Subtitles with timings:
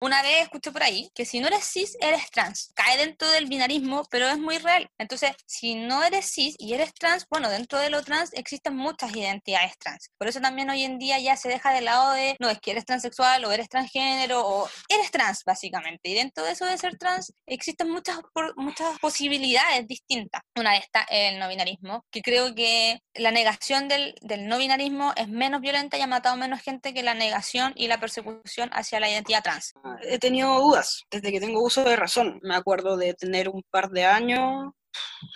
[0.00, 2.72] Una vez escuché por ahí que si no eres cis, eres trans.
[2.74, 4.88] Cae dentro del binarismo, pero es muy real.
[4.96, 9.14] Entonces, si no eres cis y eres trans, bueno, dentro de lo trans existen muchas
[9.16, 10.10] identidades trans.
[10.16, 12.70] Por eso también hoy en día ya se deja de lado de, no, es que
[12.70, 16.10] eres transexual o eres transgénero o eres trans, básicamente.
[16.10, 18.20] Y dentro de eso de ser trans existen muchas,
[18.56, 20.42] muchas posibilidades distintas.
[20.54, 25.12] Una de estas el no binarismo, que creo que la negación del, del no binarismo
[25.16, 29.00] es menos violenta y ha matado menos gente que la negación y la persecución hacia
[29.00, 32.40] la identidad trans he tenido dudas desde que tengo uso de razón.
[32.42, 34.72] Me acuerdo de tener un par de años,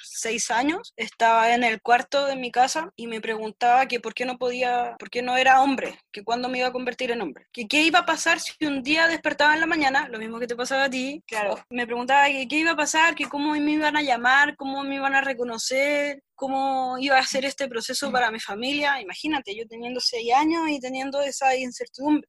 [0.03, 4.25] seis años, estaba en el cuarto de mi casa y me preguntaba que por qué
[4.25, 7.47] no podía, por qué no era hombre, que cuándo me iba a convertir en hombre,
[7.53, 10.47] que qué iba a pasar si un día despertaba en la mañana, lo mismo que
[10.47, 13.73] te pasaba a ti, claro, me preguntaba que qué iba a pasar, que cómo me
[13.73, 18.31] iban a llamar, cómo me iban a reconocer, cómo iba a ser este proceso para
[18.31, 22.29] mi familia, imagínate, yo teniendo seis años y teniendo esa incertidumbre.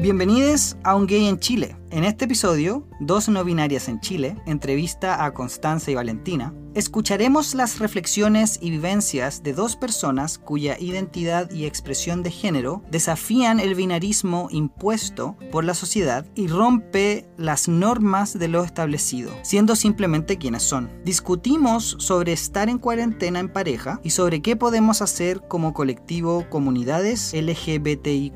[0.00, 1.76] Bienvenidos a Un Gay en Chile.
[1.94, 7.78] En este episodio, Dos no binarias en Chile, entrevista a Constanza y Valentina, escucharemos las
[7.78, 14.48] reflexiones y vivencias de dos personas cuya identidad y expresión de género desafían el binarismo
[14.50, 20.90] impuesto por la sociedad y rompe las normas de lo establecido, siendo simplemente quienes son.
[21.04, 27.34] Discutimos sobre estar en cuarentena en pareja y sobre qué podemos hacer como colectivo comunidades
[27.34, 28.34] LGBTIQ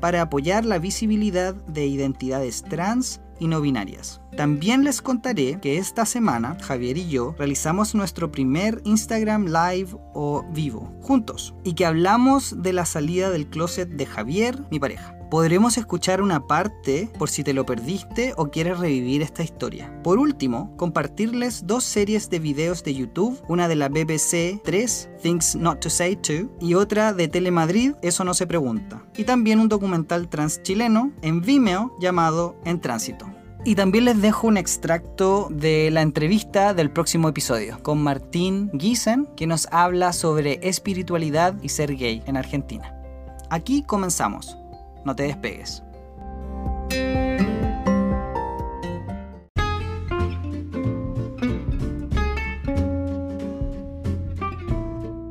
[0.00, 2.99] para apoyar la visibilidad de identidades trans
[3.38, 4.20] y no binarias.
[4.36, 10.44] También les contaré que esta semana Javier y yo realizamos nuestro primer Instagram Live o
[10.52, 15.19] vivo juntos y que hablamos de la salida del closet de Javier, mi pareja.
[15.30, 20.02] Podremos escuchar una parte por si te lo perdiste o quieres revivir esta historia.
[20.02, 25.54] Por último, compartirles dos series de videos de YouTube, una de la BBC 3, Things
[25.54, 29.04] Not to Say To, y otra de Telemadrid, Eso no se pregunta.
[29.16, 33.30] Y también un documental trans chileno en Vimeo llamado En Tránsito.
[33.64, 39.28] Y también les dejo un extracto de la entrevista del próximo episodio con Martín Giesen,
[39.36, 42.96] que nos habla sobre espiritualidad y ser gay en Argentina.
[43.48, 44.56] Aquí comenzamos.
[45.04, 45.82] No te despegues.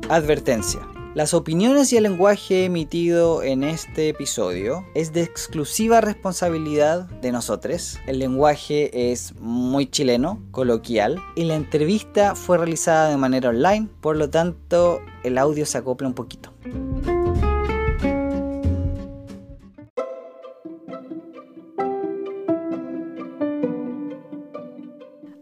[0.08, 0.80] Advertencia.
[1.14, 7.98] Las opiniones y el lenguaje emitido en este episodio es de exclusiva responsabilidad de nosotros.
[8.06, 14.16] El lenguaje es muy chileno, coloquial, y la entrevista fue realizada de manera online, por
[14.16, 16.49] lo tanto el audio se acopla un poquito.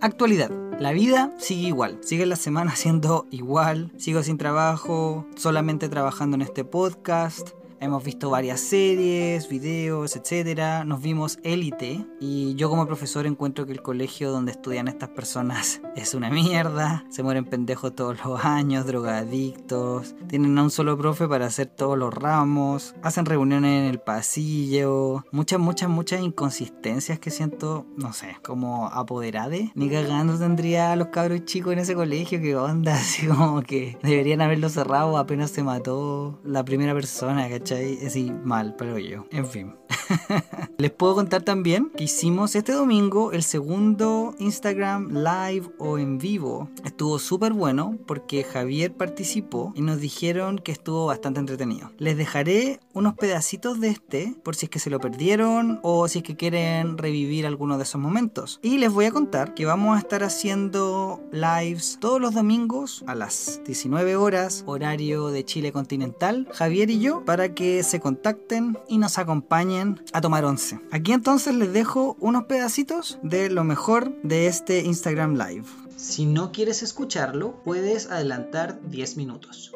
[0.00, 0.50] Actualidad.
[0.78, 6.42] La vida sigue igual, sigue la semana siendo igual, sigo sin trabajo, solamente trabajando en
[6.42, 10.84] este podcast, Hemos visto varias series, videos, etc.
[10.84, 15.80] Nos vimos Élite y yo como profesor encuentro que el colegio donde estudian estas personas
[15.96, 17.04] es una mierda.
[17.08, 20.16] Se mueren pendejos todos los años, drogadictos.
[20.26, 22.96] Tienen a un solo profe para hacer todos los ramos.
[23.02, 25.24] Hacen reuniones en el pasillo.
[25.30, 29.70] Muchas, muchas, muchas inconsistencias que siento, no sé, como apoderade.
[29.76, 32.40] Ni cagando tendría a los cabros chicos en ese colegio.
[32.40, 37.67] Que onda, así como que deberían haberlo cerrado apenas se mató la primera persona, ¿cachai?
[37.68, 37.98] ¿Cachai?
[38.06, 39.26] Así mal, pero yo.
[39.30, 39.74] En fin.
[40.78, 46.70] Les puedo contar también que hicimos este domingo el segundo Instagram live o en vivo.
[46.84, 51.90] Estuvo súper bueno porque Javier participó y nos dijeron que estuvo bastante entretenido.
[51.98, 56.18] Les dejaré unos pedacitos de este por si es que se lo perdieron o si
[56.18, 58.60] es que quieren revivir alguno de esos momentos.
[58.62, 63.14] Y les voy a contar que vamos a estar haciendo lives todos los domingos a
[63.14, 68.98] las 19 horas, horario de Chile continental, Javier y yo, para que se contacten y
[68.98, 70.78] nos acompañen a tomar once.
[70.92, 75.66] Aquí entonces les dejo unos pedacitos de lo mejor de este Instagram Live.
[75.96, 79.72] Si no quieres escucharlo, puedes adelantar 10 minutos.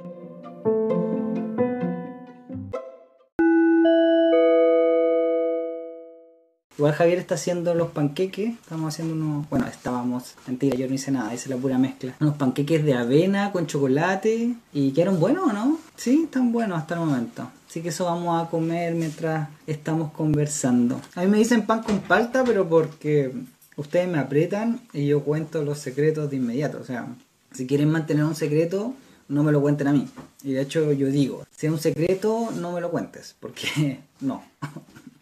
[6.78, 8.54] Igual Javier está haciendo los panqueques.
[8.54, 9.50] Estamos haciendo unos.
[9.50, 10.34] Bueno, estábamos.
[10.46, 12.14] Mentira, yo no hice nada, hice la pura mezcla.
[12.20, 14.54] Unos panqueques de avena con chocolate.
[14.72, 15.78] ¿Y quedaron buenos o no?
[15.96, 17.50] Sí, están buenos hasta el momento.
[17.68, 21.00] Así que eso vamos a comer mientras estamos conversando.
[21.14, 23.32] A mí me dicen pan con palta, pero porque
[23.76, 26.78] ustedes me aprietan y yo cuento los secretos de inmediato.
[26.80, 27.06] O sea,
[27.52, 28.94] si quieren mantener un secreto,
[29.28, 30.08] no me lo cuenten a mí.
[30.42, 34.42] Y de hecho yo digo, si es un secreto, no me lo cuentes, porque no.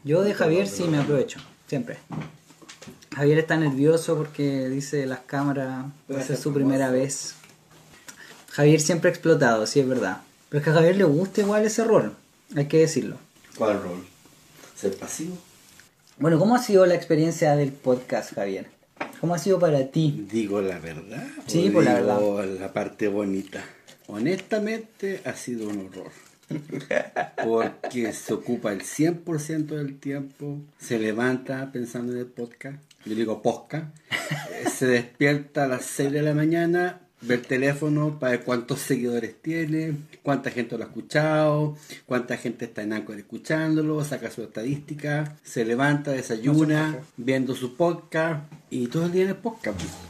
[0.03, 1.99] Yo de Javier sí me aprovecho, siempre.
[3.15, 7.35] Javier está nervioso porque dice las cámaras, va a ser su primera vez.
[8.51, 10.23] Javier siempre ha explotado, sí es verdad.
[10.51, 12.17] Pero es que a Javier le gusta igual ese rol,
[12.57, 13.17] hay que decirlo.
[13.57, 14.05] ¿Cuál rol?
[14.75, 15.39] ¿Ser pasivo?
[16.19, 18.67] Bueno, ¿cómo ha sido la experiencia del podcast, Javier?
[19.21, 20.27] ¿Cómo ha sido para ti?
[20.29, 21.25] Digo la verdad.
[21.47, 23.65] Sí, o pues la digo la parte bonita.
[24.09, 26.11] Honestamente ha sido un horror.
[27.45, 33.41] Porque se ocupa el 100% del tiempo, se levanta pensando en el podcast, yo digo
[33.41, 38.45] podcast, eh, se despierta a las 6 de la mañana, ve el teléfono para ver
[38.45, 41.77] cuántos seguidores tiene, cuánta gente lo ha escuchado,
[42.07, 48.53] cuánta gente está en Anchor escuchándolo, saca su estadística, se levanta, desayuna, viendo su podcast
[48.71, 50.10] y todo el día en el podcast.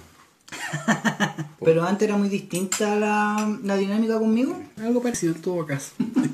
[1.62, 4.58] Pero antes era muy distinta la, la dinámica conmigo.
[4.78, 5.92] Algo parecido en todo caso.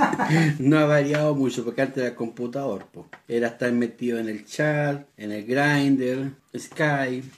[0.59, 2.87] no ha variado mucho porque antes era computador.
[2.93, 3.07] po.
[3.27, 7.29] Era estar metido en el chat, en el grinder, Skype.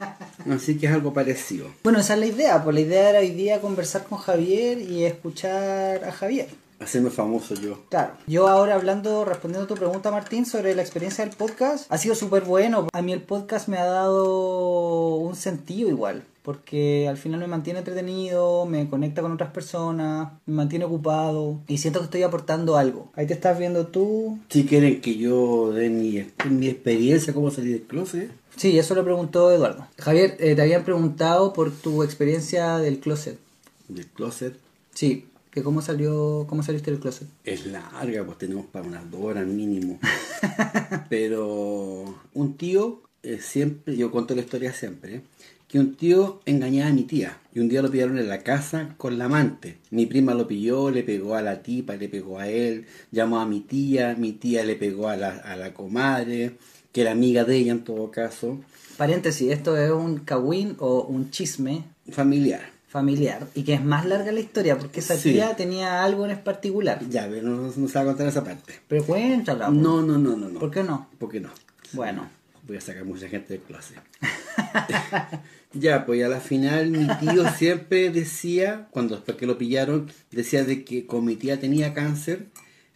[0.50, 1.68] Así que es algo parecido.
[1.84, 2.64] Bueno, esa es la idea.
[2.64, 6.48] Pues la idea era hoy día conversar con Javier y escuchar a Javier.
[6.78, 7.80] Hacerme famoso yo.
[7.88, 8.12] Claro.
[8.26, 12.14] Yo ahora hablando, respondiendo a tu pregunta, Martín, sobre la experiencia del podcast, ha sido
[12.14, 12.88] súper bueno.
[12.92, 16.24] A mí el podcast me ha dado un sentido igual.
[16.42, 21.78] Porque al final me mantiene entretenido, me conecta con otras personas, me mantiene ocupado y
[21.78, 23.10] siento que estoy aportando algo.
[23.16, 24.38] Ahí te estás viendo tú.
[24.48, 28.30] Si quieren que yo dé mi, mi experiencia, cómo salir del closet.
[28.54, 29.88] Sí, eso lo preguntó Eduardo.
[29.98, 33.40] Javier, eh, te habían preguntado por tu experiencia del closet.
[33.88, 34.56] Del closet.
[34.94, 35.26] Sí,
[35.56, 37.28] que cómo salió, cómo saliste del closet.
[37.42, 39.98] Es larga, pues tenemos para unas dos horas mínimo.
[41.08, 42.04] Pero
[42.34, 45.22] un tío, eh, siempre, yo cuento la historia siempre,
[45.66, 47.38] que un tío engañaba a mi tía.
[47.54, 49.78] Y un día lo pillaron en la casa con la amante.
[49.90, 53.46] Mi prima lo pilló, le pegó a la tipa, le pegó a él, llamó a
[53.46, 56.58] mi tía, mi tía le pegó a la, a la comadre,
[56.92, 58.60] que era amiga de ella en todo caso.
[58.98, 62.75] Paréntesis, esto es un cagüín o un chisme Familiar.
[62.96, 65.32] Familiar y que es más larga la historia porque esa Sí.
[65.34, 66.98] tía tenía algo en particular.
[67.10, 68.72] Ya, pero no, no se va a contar esa parte.
[68.88, 69.66] Pero cuéntala.
[69.66, 69.78] pues.
[69.78, 70.58] No, no, no, no, no.
[70.58, 71.08] ¿Por qué no?
[71.18, 71.50] ¿Por qué no?
[71.92, 72.28] Bueno.
[72.66, 73.94] Voy a sacar mucha gente de clase.
[75.72, 80.64] ya, pues a la final mi tío siempre decía, cuando después que lo pillaron, decía
[80.64, 82.46] de que como mi tía tenía cáncer,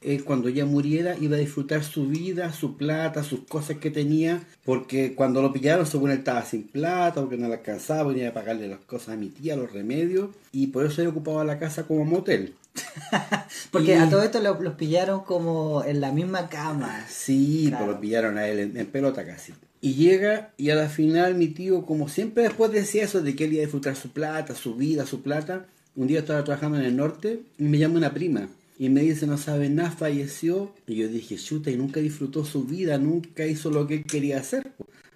[0.03, 4.43] él cuando ella muriera iba a disfrutar su vida, su plata, sus cosas que tenía,
[4.65, 8.35] porque cuando lo pillaron según él estaba sin plata, porque no le alcanzaba, venía a
[8.35, 11.87] pagarle las cosas a mi tía, los remedios, y por eso él ocupaba la casa
[11.87, 12.55] como motel.
[13.71, 17.05] Porque Y- a todo esto lo- los pillaron como en la misma cama.
[17.09, 17.85] Sí, Claro.
[17.87, 19.53] pues lo pillaron a él en, en pelota casi.
[19.81, 23.45] Y llega y a la final mi tío, como siempre después decía eso de que
[23.45, 25.67] él iba a disfrutar su plata, su vida, su plata,
[25.97, 28.49] un día estaba trabajando en el norte y me llama una prima
[28.81, 30.73] y me dice, no sabe nada, falleció.
[30.87, 34.39] Y yo dije, chuta, y nunca disfrutó su vida, nunca hizo lo que él quería
[34.39, 34.73] hacer.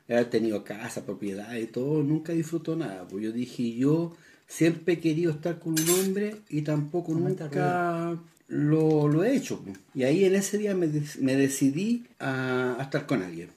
[0.06, 3.08] Haber tenido casa, propiedad y todo, nunca disfrutó nada.
[3.08, 4.14] Pues yo dije, yo
[4.46, 9.64] siempre he querido estar con un hombre y tampoco nunca lo, lo he hecho.
[9.94, 10.90] Y ahí en ese día me,
[11.20, 13.48] me decidí a, a estar con alguien.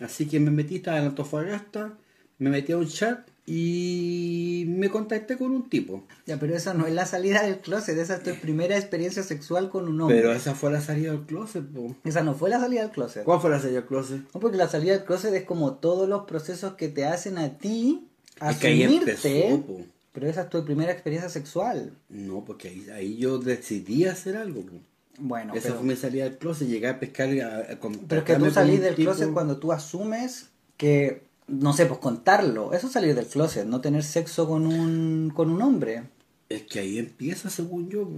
[0.00, 1.96] Así que me metí, estaba en Antofagasta,
[2.40, 6.04] me metí a un chat y me contacté con un tipo.
[6.26, 9.68] Ya, pero esa no es la salida del closet, esa es tu primera experiencia sexual
[9.70, 10.16] con un hombre.
[10.18, 11.64] Pero esa fue la salida del closet.
[11.66, 11.94] po.
[12.04, 13.24] Esa no fue la salida del closet.
[13.24, 14.20] ¿Cuál fue la salida del closet?
[14.32, 17.58] No, porque la salida del closet es como todos los procesos que te hacen a
[17.58, 18.06] ti
[18.40, 19.10] Es que ahí asumirte.
[19.48, 19.62] empezó.
[19.66, 19.80] po.
[20.12, 21.92] pero esa es tu primera experiencia sexual.
[22.08, 24.62] No, porque ahí, ahí yo decidí hacer algo.
[24.62, 24.72] po.
[25.18, 27.28] Bueno, Esa pero, fue mi salida del closet, llegué a pescar.
[27.40, 27.78] A, a
[28.08, 29.10] pero es que tú salís del tipo.
[29.10, 30.46] closet cuando tú asumes
[30.76, 31.22] que,
[31.52, 32.72] no sé, pues contarlo.
[32.72, 36.04] Eso es salir del closet, no tener sexo con un, con un hombre.
[36.48, 38.08] Es que ahí empieza, según yo.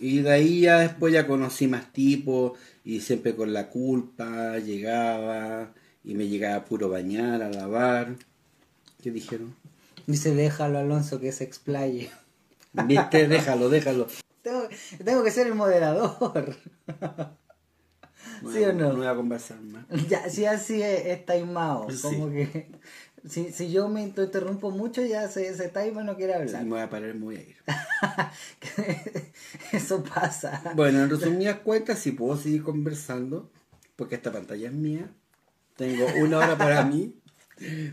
[0.00, 5.72] Y de ahí ya después ya conocí más tipos y siempre con la culpa llegaba
[6.02, 8.16] y me llegaba puro bañar, a lavar.
[9.02, 9.54] ¿Qué dijeron?
[10.06, 12.10] Dice, déjalo Alonso que se explaye.
[12.72, 14.06] Viste, déjalo, déjalo.
[14.42, 14.68] Tengo,
[15.02, 16.54] tengo que ser el moderador.
[18.52, 18.92] ¿Sí o no?
[18.92, 19.84] No voy a conversar más.
[20.08, 21.90] Ya, si así es, es taimado.
[21.90, 22.02] Sí.
[22.02, 22.68] Como que
[23.28, 26.62] si, si yo me interrumpo mucho, ya se, se taima y no quiere hablar.
[26.64, 27.56] me voy a parar, me voy a ir.
[29.72, 30.72] Eso pasa.
[30.74, 33.50] Bueno, en resumidas cuentas, si puedo seguir conversando,
[33.96, 35.10] porque esta pantalla es mía,
[35.76, 37.14] tengo una hora para mí,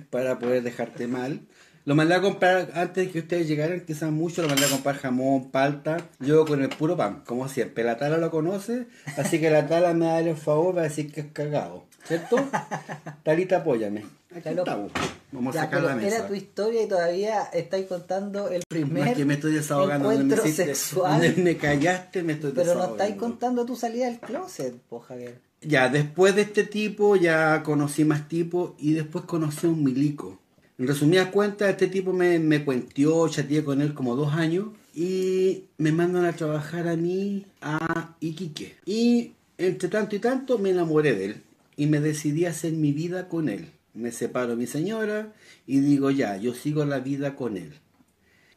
[0.09, 1.47] para poder dejarte mal.
[1.85, 4.97] Lo mandé a comprar antes de que ustedes llegaran, quizás mucho, lo mandé a comprar
[4.97, 7.83] jamón, palta, yo con el puro pan, como siempre.
[7.83, 8.85] La tala lo conoce,
[9.17, 12.37] así que la tala me da el favor para decir que es cagado, ¿cierto?
[13.23, 14.05] Talita, apóyame.
[14.35, 14.91] Aquí estamos.
[15.33, 16.17] Vamos a Ya, sacar pero la mesa.
[16.17, 20.11] era tu historia y todavía estáis contando el primer que me estoy desahogando.
[20.11, 21.33] encuentro me, sexual.
[21.37, 23.03] me callaste, me estoy Pero no desahogando.
[23.03, 25.39] estáis contando tu salida del closet, po Javier.
[25.61, 30.39] Ya, después de este tipo, ya conocí más tipos y después conocí a un milico.
[30.81, 35.65] En resumidas cuentas, este tipo me, me cuenteó, chateé con él como dos años y
[35.77, 38.77] me mandan a trabajar a mí a Iquique.
[38.87, 41.43] Y entre tanto y tanto me enamoré de él
[41.77, 43.69] y me decidí a hacer mi vida con él.
[43.93, 45.31] Me separo de mi señora
[45.67, 47.73] y digo ya, yo sigo la vida con él.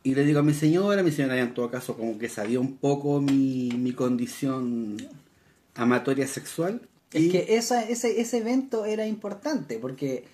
[0.02, 2.78] Y le digo a mi señora, mi señora en todo caso como que sabía un
[2.78, 4.96] poco mi, mi condición
[5.74, 6.88] amatoria sexual.
[7.12, 10.24] Es y que esa, ese, ese evento era importante porque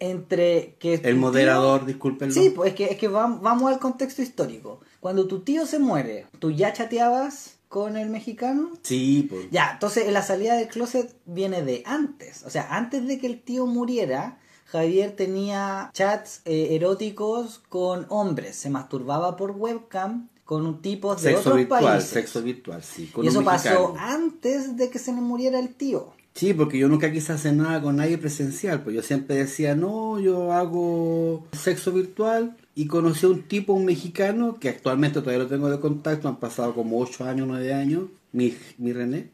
[0.00, 0.94] entre que...
[0.94, 2.34] el tío- moderador, discúlpenlo.
[2.34, 4.80] Sí, pues es que, es que vam- vamos al contexto histórico.
[4.98, 8.70] Cuando tu tío se muere, ¿tú ya chateabas con el mexicano?
[8.82, 9.46] Sí, pues.
[9.52, 12.42] Ya, entonces la salida del closet viene de antes.
[12.44, 18.56] O sea, antes de que el tío muriera, Javier tenía chats eh, eróticos con hombres.
[18.56, 22.10] Se masturbaba por webcam con un tipo de Sexo otros virtual, países.
[22.10, 23.06] sexo virtual, sí.
[23.06, 23.92] con y eso mexicano.
[23.92, 26.12] pasó antes de que se le muriera el tío.
[26.34, 30.18] Sí, porque yo nunca quise hacer nada con nadie presencial, pues yo siempre decía, no,
[30.20, 35.50] yo hago sexo virtual y conocí a un tipo, un mexicano, que actualmente todavía lo
[35.50, 39.28] tengo de contacto, han pasado como 8 años, 9 años, mi, mi René,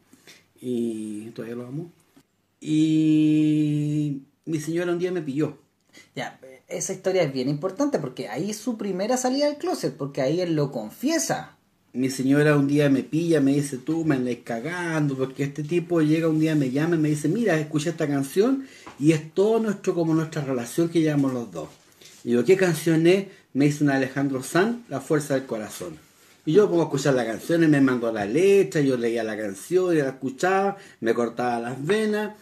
[0.61, 1.91] y todavía lo amo.
[2.61, 5.59] Y mi señora un día me pilló.
[6.15, 10.23] Ya, esa historia es bien importante porque ahí es su primera salida del closet, porque
[10.23, 11.56] ahí él lo confiesa.
[11.97, 16.03] Mi señora un día me pilla, me dice, tú me andas cagando, porque este tipo
[16.03, 18.67] llega un día, me llama y me dice, mira, escuché esta canción
[18.99, 21.71] y es todo nuestro, como nuestra relación que llevamos los dos.
[22.23, 23.29] Y yo, ¿qué canción es?
[23.55, 25.97] Me dice una Alejandro San, La Fuerza del Corazón.
[26.45, 29.39] Y yo pongo a escuchar la canción y me mandó la letra, yo leía la
[29.39, 32.35] canción y la escuchaba, me cortaba las venas.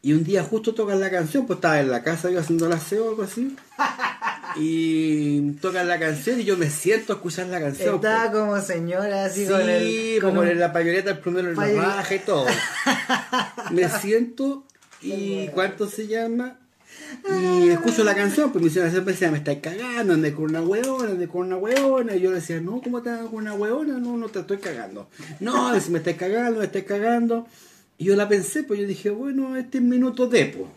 [0.00, 2.76] Y un día justo tocan la canción, pues estaba en la casa yo haciendo la
[2.76, 3.56] aseo o algo así.
[4.56, 8.00] Y tocan la canción y yo me siento a escuchar la canción.
[8.00, 8.12] pues.
[8.12, 10.18] Estaba como señora así Sí, con el...
[10.20, 12.46] como con un- la pañoleta, el primero en la baja y todo.
[13.70, 14.64] Me siento
[15.00, 16.58] y ¿cuánto se llama?
[17.28, 20.62] Y escucho la canción, pues mi señora siempre decía, me estáis cagando, andé con una
[20.62, 22.14] hueona, andé con una hueona.
[22.16, 23.98] Y yo le decía, no, ¿cómo te hago con una hueona?
[23.98, 25.08] No, no te estoy cagando.
[25.40, 27.46] No, si me estáis cagando, me estáis cagando.
[27.98, 30.68] Y yo la pensé, pues yo dije, bueno, este es minuto de, pues.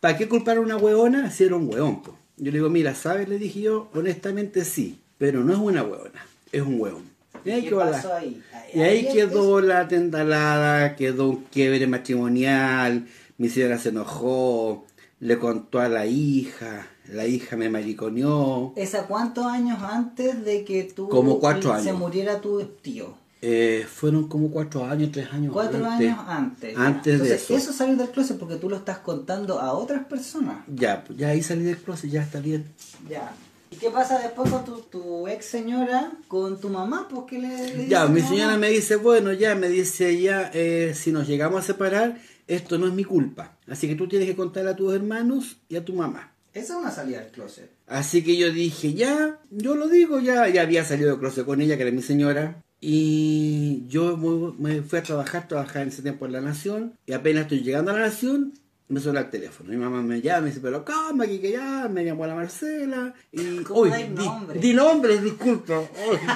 [0.00, 2.16] ¿Para qué culpar a una hueona si era un hueón, pues?
[2.40, 3.28] Yo le digo, mira, ¿sabes?
[3.28, 7.02] Le dije yo, honestamente sí, pero no es una hueona, es un hueón.
[7.44, 8.42] Y ahí ¿Qué quedó la- pasó ahí?
[8.74, 13.06] y ahí quedó la tendalada, quedó un quiebre matrimonial,
[13.38, 14.86] mi señora se enojó,
[15.20, 18.72] le contó a la hija, la hija me mariconeó.
[18.76, 21.98] ¿Esa cuántos años antes de que tú Como cuatro se años.
[21.98, 23.14] muriera tu tío?
[23.42, 26.08] Eh, fueron como cuatro años, tres años Cuatro antes.
[26.10, 26.76] años antes.
[26.76, 27.72] Antes de Entonces, eso.
[27.72, 30.58] salir del closet porque tú lo estás contando a otras personas.
[30.68, 32.66] Ya, pues, ya ahí salí del closet, ya está bien.
[33.08, 33.32] Ya.
[33.70, 37.08] ¿Y qué pasa después con tu, tu ex señora, con tu mamá?
[37.08, 38.58] ¿Por qué le, le Ya, mi señora mamá?
[38.58, 42.88] me dice, bueno, ya, me dice ya, eh, si nos llegamos a separar, esto no
[42.88, 43.56] es mi culpa.
[43.68, 46.32] Así que tú tienes que contarle a tus hermanos y a tu mamá.
[46.52, 47.70] Esa es una salida del closet.
[47.86, 51.60] Así que yo dije, ya, yo lo digo, ya, ya había salido de closet con
[51.62, 52.60] ella, que era mi señora.
[52.80, 54.16] Y yo
[54.58, 56.94] me fui a trabajar, trabajar en ese tiempo en La Nación.
[57.06, 58.54] Y apenas estoy llegando a La Nación,
[58.90, 59.70] me suena el teléfono.
[59.70, 63.14] Mi mamá me llama, me dice, pero calma, aquí que ya, me llamó la Marcela.
[63.30, 64.60] Y, ¿Cómo di, nombre?
[64.60, 65.82] di nombres, disculpa.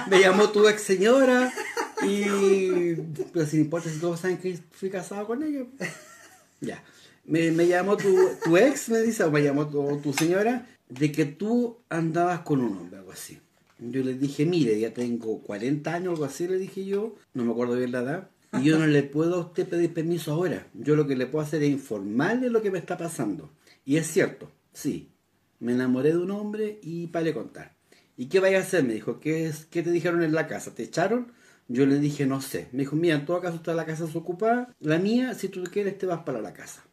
[0.08, 1.52] Me llamó tu ex señora.
[2.06, 2.94] Y,
[3.32, 5.64] pero sin importa si todos saben que fui casado con ella.
[6.60, 6.82] Ya.
[7.24, 11.10] Me, me llamó tu, tu ex, me dice, o me llamó tu, tu señora, de
[11.10, 13.40] que tú andabas con un hombre, algo así.
[13.78, 17.52] Yo le dije, mire, ya tengo 40 años, algo así, le dije yo, no me
[17.52, 20.68] acuerdo bien la edad, y yo no le puedo a usted pedir permiso ahora.
[20.74, 23.50] Yo lo que le puedo hacer es informarle lo que me está pasando.
[23.84, 25.10] Y es cierto, sí,
[25.58, 27.74] me enamoré de un hombre y para le contar.
[28.16, 28.84] ¿Y qué vaya a hacer?
[28.84, 30.74] Me dijo, ¿qué, es, ¿qué te dijeron en la casa?
[30.74, 31.32] ¿Te echaron?
[31.66, 32.68] Yo le dije, no sé.
[32.72, 34.72] Me dijo, mira, en todo caso está la casa desocupada.
[34.80, 36.84] La mía, si tú quieres, te vas para la casa.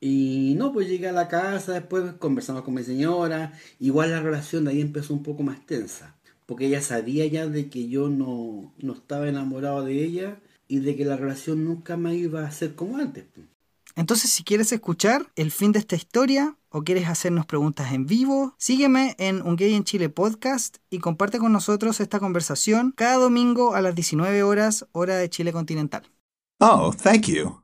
[0.00, 3.52] Y no, pues llegué a la casa, después conversamos con mi señora.
[3.78, 6.16] Igual la relación de ahí empezó un poco más tensa.
[6.52, 10.94] Porque ella sabía ya de que yo no, no estaba enamorado de ella y de
[10.96, 13.24] que la relación nunca más iba a ser como antes.
[13.96, 18.54] Entonces, si quieres escuchar el fin de esta historia o quieres hacernos preguntas en vivo,
[18.58, 23.74] sígueme en Un Gay en Chile podcast y comparte con nosotros esta conversación cada domingo
[23.74, 26.02] a las 19 horas, hora de Chile continental.
[26.60, 27.61] Oh, thank you.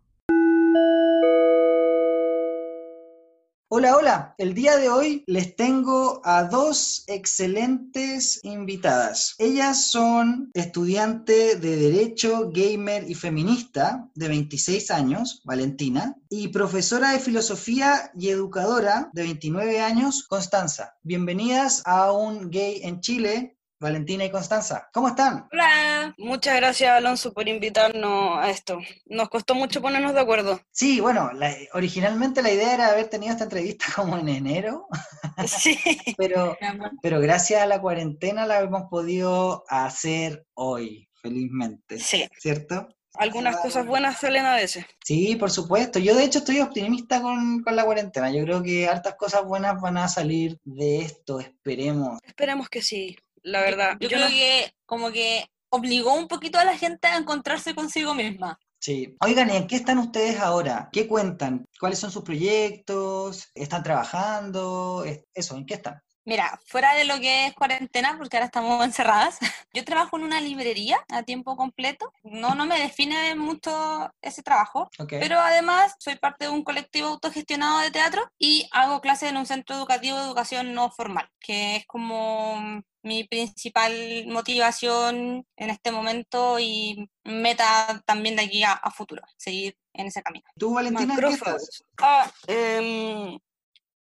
[3.71, 4.35] Hola, hola.
[4.39, 9.35] El día de hoy les tengo a dos excelentes invitadas.
[9.37, 17.19] Ellas son estudiante de Derecho, gamer y feminista de 26 años, Valentina, y profesora de
[17.19, 20.95] Filosofía y educadora de 29 años, Constanza.
[21.03, 24.89] Bienvenidas a un gay en Chile, Valentina y Constanza.
[24.93, 25.47] ¿Cómo están?
[25.53, 26.15] Hola.
[26.19, 28.79] Muchas gracias, Alonso, por invitarnos a esto.
[29.07, 30.61] Nos costó mucho ponernos de acuerdo.
[30.73, 34.87] Sí, bueno, la- originalmente la idea era haber tenido esta entrevista como en enero,
[35.47, 35.79] Sí.
[36.17, 36.57] pero
[37.03, 41.99] Pero gracias a la cuarentena la hemos podido hacer hoy, felizmente.
[42.01, 42.29] Sí.
[42.39, 42.89] ¿Cierto?
[43.15, 44.85] Algunas cosas buenas salen a veces.
[45.05, 45.99] Sí, por supuesto.
[45.99, 48.31] Yo de hecho estoy optimista con, con la cuarentena.
[48.31, 52.21] Yo creo que hartas cosas buenas van a salir de esto, esperemos.
[52.25, 53.97] Esperemos que sí, la verdad.
[54.01, 57.75] Yo, Yo creo no- que como que obligó un poquito a la gente a encontrarse
[57.75, 58.59] consigo misma.
[58.81, 59.17] Sí.
[59.21, 60.89] Oigan, ¿y en qué están ustedes ahora?
[60.93, 61.65] ¿Qué cuentan?
[61.81, 63.49] ¿Cuáles son sus proyectos?
[63.55, 65.03] ¿Están trabajando?
[65.05, 66.01] Es- Eso, ¿en qué están?
[66.29, 69.39] Mira, fuera de lo que es cuarentena, porque ahora estamos encerradas,
[69.73, 72.13] yo trabajo en una librería a tiempo completo.
[72.23, 75.15] No, no me define mucho ese trabajo, Ok.
[75.21, 79.47] pero además soy parte de un colectivo autogestionado de teatro y hago clases en un
[79.47, 86.59] centro educativo de educación no formal, que es como mi principal motivación en este momento
[86.59, 90.45] y meta también de aquí a, a futuro, seguir en ese camino.
[90.59, 91.85] ¿Tú, Valentina, en qué estás?
[92.03, 93.39] Ah, em,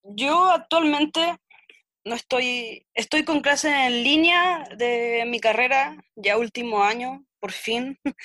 [0.02, 1.38] yo actualmente
[2.04, 7.98] no estoy, estoy con clases en línea de mi carrera, ya último año, por fin.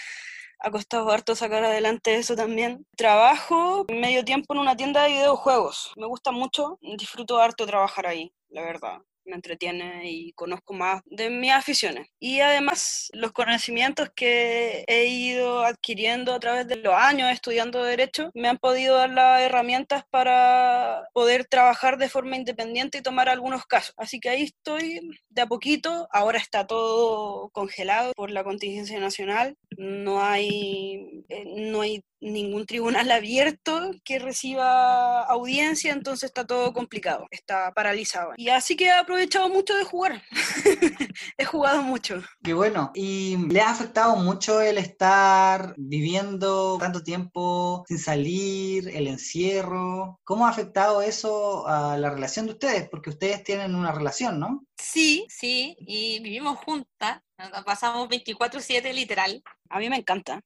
[0.60, 2.84] Ha costado harto sacar adelante eso también.
[2.96, 5.94] Trabajo medio tiempo en una tienda de videojuegos.
[5.96, 8.98] Me gusta mucho, disfruto harto trabajar ahí, la verdad.
[9.28, 12.08] Me entretiene y conozco más de mis aficiones.
[12.20, 18.32] Y además los conocimientos que he ido adquiriendo a través de los años estudiando Derecho
[18.34, 23.66] me han podido dar las herramientas para poder trabajar de forma independiente y tomar algunos
[23.66, 23.94] casos.
[23.98, 26.08] Así que ahí estoy de a poquito.
[26.12, 29.56] Ahora está todo congelado por la contingencia nacional.
[29.78, 37.28] No hay, eh, no hay ningún tribunal abierto que reciba audiencia, entonces está todo complicado,
[37.32, 38.34] está paralizado.
[38.38, 40.24] Y así que he aprovechado mucho de jugar.
[41.38, 42.24] he jugado mucho.
[42.44, 42.92] Qué bueno.
[42.96, 50.20] ¿Y le ha afectado mucho el estar viviendo tanto tiempo sin salir, el encierro?
[50.24, 52.90] ¿Cómo ha afectado eso a la relación de ustedes?
[52.90, 54.66] Porque ustedes tienen una relación, ¿no?
[54.78, 57.22] Sí, sí, y vivimos juntas,
[57.66, 59.44] pasamos 24/7 literal.
[59.70, 60.42] A mí me encanta.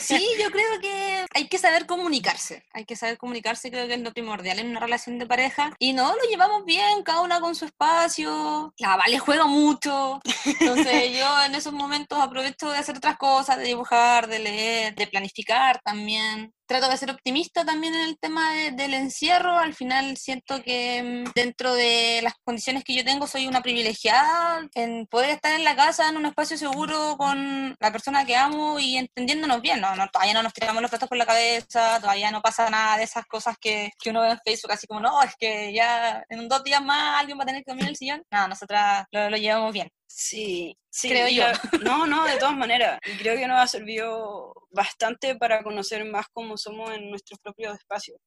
[0.00, 4.00] Sí, yo creo que hay que saber comunicarse, hay que saber comunicarse, creo que es
[4.00, 5.72] lo primordial en una relación de pareja.
[5.78, 11.16] Y no, lo llevamos bien, cada una con su espacio, la Vale juega mucho, entonces
[11.18, 15.80] yo en esos momentos aprovecho de hacer otras cosas, de dibujar, de leer, de planificar
[15.84, 16.52] también.
[16.68, 21.24] Trato de ser optimista también en el tema de- del encierro, al final siento que
[21.24, 25.62] mm, dentro de las condiciones que yo tengo soy una privilegiada en poder estar en
[25.62, 28.45] la casa, en un espacio seguro con la persona que amo
[28.78, 32.30] y entendiéndonos bien, no, no, todavía no nos tiramos los platos por la cabeza, todavía
[32.30, 35.22] no pasa nada de esas cosas que, que uno ve en Facebook, así como, no,
[35.22, 37.96] es que ya en dos días más alguien va a tener que dormir en el
[37.96, 38.22] sillón.
[38.30, 39.90] No, nosotras lo llevamos bien.
[40.06, 41.08] Sí, sí.
[41.08, 41.42] Creo yo.
[41.42, 42.98] la- no, no, de todas maneras.
[43.06, 47.76] Y creo que nos ha servido bastante para conocer más cómo somos en nuestros propios
[47.78, 48.18] espacios.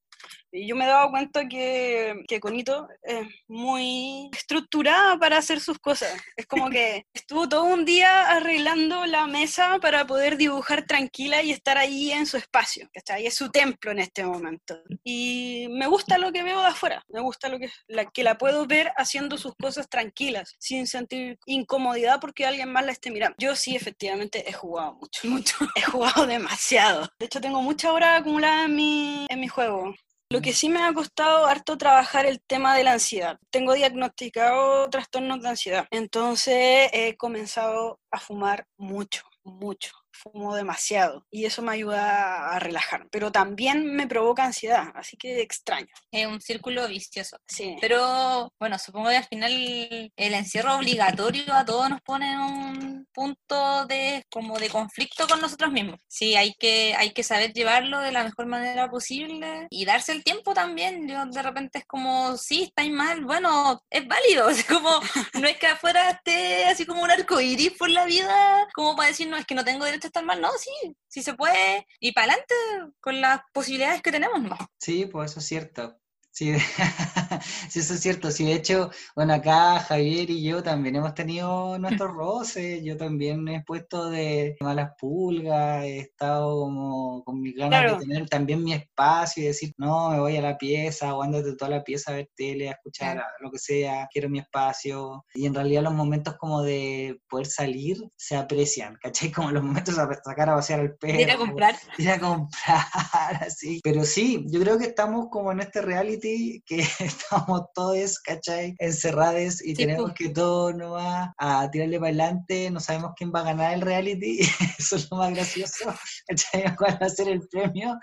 [0.52, 5.80] Y yo me he dado cuenta que, que Conito es muy estructurada para hacer sus
[5.80, 6.12] cosas.
[6.36, 11.52] Es como que estuvo todo un día arreglando la mesa para poder dibujar tranquila y
[11.52, 12.90] estar ahí en su espacio.
[12.94, 13.26] ¿cachai?
[13.28, 14.82] Es su templo en este momento.
[15.04, 17.04] Y me gusta lo que veo de afuera.
[17.08, 21.38] Me gusta lo que, la, que la puedo ver haciendo sus cosas tranquilas, sin sentir
[21.70, 23.36] incomodidad porque alguien más la esté mirando.
[23.38, 25.56] Yo sí, efectivamente, he jugado mucho, mucho.
[25.76, 27.08] He jugado demasiado.
[27.20, 29.94] De hecho, tengo muchas horas acumuladas en mi, en mi juego.
[30.32, 33.40] Lo que sí me ha costado harto trabajar el tema de la ansiedad.
[33.52, 35.88] Tengo diagnosticado trastornos de ansiedad.
[35.92, 39.92] Entonces he comenzado a fumar mucho, mucho.
[40.22, 45.42] Fumo demasiado y eso me ayuda a relajar, pero también me provoca ansiedad, así que
[45.42, 45.88] extraño.
[46.12, 47.38] Es un círculo vicioso.
[47.48, 47.76] Sí.
[47.80, 53.08] Pero bueno, supongo que al final el encierro obligatorio a todos nos pone en un
[53.14, 56.00] punto de como de conflicto con nosotros mismos.
[56.08, 60.24] Sí, hay que, hay que saber llevarlo de la mejor manera posible y darse el
[60.24, 61.08] tiempo también.
[61.08, 64.50] Yo de repente es como, sí, estáis mal, bueno, es válido.
[64.60, 65.00] Es como,
[65.40, 69.08] no es que afuera esté así como un arco iris por la vida, como para
[69.08, 70.42] decir, no, es que no tengo derecho estar mal.
[70.42, 71.88] No, sí, sí se puede.
[72.00, 72.56] Y para adelante
[73.00, 74.42] con las posibilidades que tenemos.
[74.42, 74.58] ¿no?
[74.78, 75.99] Sí, pues eso es cierto.
[76.40, 76.54] Sí,
[77.70, 78.32] sí, eso es cierto.
[78.32, 82.82] Sí, de hecho, bueno, acá Javier y yo también hemos tenido nuestros roces.
[82.82, 88.00] Yo también he puesto de malas pulgas, he estado como con mis ganas Claro.
[88.00, 91.72] de tener también mi espacio y decir, no, me voy a la pieza, aguántate toda
[91.72, 93.28] la pieza a ver tele, a escuchar Claro.
[93.28, 95.26] a- lo que sea, quiero mi espacio.
[95.34, 99.30] Y en realidad los momentos como de poder salir se aprecian, ¿cachai?
[99.30, 101.76] Como los momentos de sacar a pasear al perro ir a comprar.
[101.98, 103.82] ir a comprar, así.
[103.84, 106.29] Pero sí, yo creo que estamos como en este reality
[106.66, 108.76] que estamos todos, ¿cachai?
[108.80, 113.42] Encerrados y Sí, tenemos que todo nomás a tirarle para adelante, no sabemos quién va
[113.42, 114.40] a ganar el reality,
[114.80, 115.94] eso es lo más gracioso,
[116.28, 116.76] ¿cachai?
[116.76, 117.98] ¿Cuál va a ser el premio?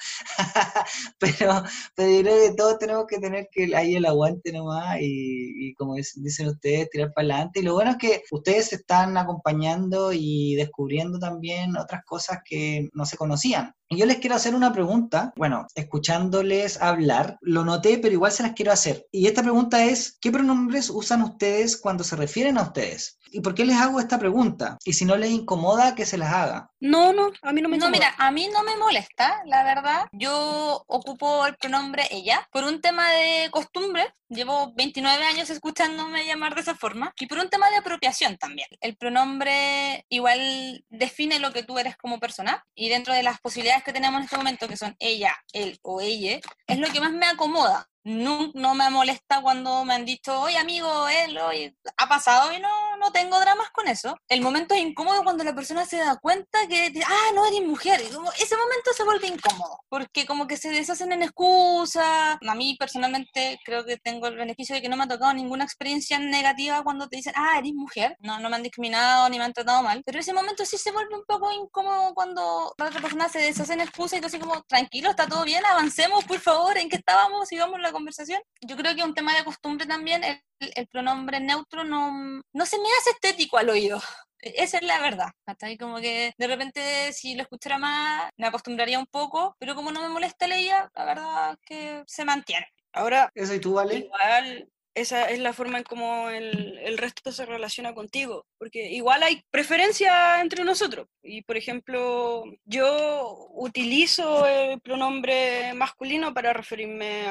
[1.19, 1.63] pero,
[1.95, 5.75] pero yo creo que todos tenemos que tener que ahí el aguante nomás y, y
[5.75, 7.61] como dicen ustedes, tirar para adelante.
[7.61, 12.89] Y lo bueno es que ustedes se están acompañando y descubriendo también otras cosas que
[12.93, 13.75] no se conocían.
[13.89, 18.53] Yo les quiero hacer una pregunta, bueno, escuchándoles hablar, lo noté, pero igual se las
[18.53, 19.07] quiero hacer.
[19.13, 23.19] Y esta pregunta es, ¿qué pronombres usan ustedes cuando se refieren a ustedes?
[23.31, 24.77] ¿Y por qué les hago esta pregunta?
[24.85, 26.71] Y si no les incomoda, que se las haga.
[26.81, 27.91] No, no, a mí no me No, incomoda.
[27.91, 30.07] mira, a mí no me molesta, la verdad.
[30.13, 34.13] Yo ocupo el pronombre ella por un tema de costumbre.
[34.29, 37.15] Llevo 29 años escuchándome llamar de esa forma.
[37.19, 38.69] Y por un tema de apropiación también.
[38.81, 42.65] El pronombre igual define lo que tú eres como persona.
[42.75, 46.01] Y dentro de las posibilidades que tenemos en este momento, que son ella, él o
[46.01, 47.89] ella, es lo que más me acomoda.
[48.07, 52.61] No, no me molesta cuando me han dicho, oye amigo, él, oye, ha pasado y
[52.61, 54.17] no, no tengo dramas con eso.
[54.29, 58.01] El momento es incómodo cuando la persona se da cuenta que, ah, no eres mujer.
[58.09, 62.39] Y como ese momento se vuelve incómodo, porque como que se deshacen en excusas.
[62.41, 65.65] A mí personalmente creo que tengo el beneficio de que no me ha tocado ninguna
[65.65, 68.17] experiencia negativa cuando te dicen, ah, eres mujer.
[68.21, 70.03] No, no me han discriminado ni me han tratado mal.
[70.07, 73.73] Pero ese momento sí se vuelve un poco incómodo cuando la otra persona se deshace
[73.73, 76.97] en excusas y tú así como, tranquilo, está todo bien, avancemos, por favor, ¿en qué
[76.99, 77.49] estábamos?
[77.49, 78.41] Sigamos la conversación.
[78.61, 82.13] Yo creo que es un tema de costumbre también, el, el pronombre neutro no,
[82.53, 84.01] no se me hace estético al oído.
[84.39, 85.29] Esa es la verdad.
[85.47, 89.75] Hasta ahí como que de repente si lo escuchara más me acostumbraría un poco, pero
[89.75, 92.67] como no me molesta el ella, la verdad es que se mantiene.
[92.93, 93.97] Ahora, Eso y tú, ¿vale?
[93.97, 99.23] igual esa es la forma en cómo el, el resto se relaciona contigo, porque igual
[99.23, 101.07] hay preferencia entre nosotros.
[101.23, 107.27] Y por ejemplo, yo utilizo el pronombre masculino para referirme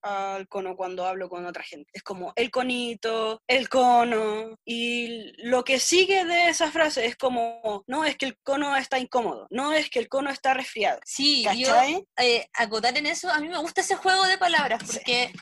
[0.00, 1.90] al cono cuando hablo con otra gente.
[1.92, 7.84] Es como el conito, el cono, y lo que sigue de esa frase es como,
[7.86, 11.00] no es que el cono está incómodo, no es que el cono está resfriado.
[11.04, 11.74] Sí, yo
[12.18, 15.32] eh, acotar en eso, a mí me gusta ese juego de palabras, porque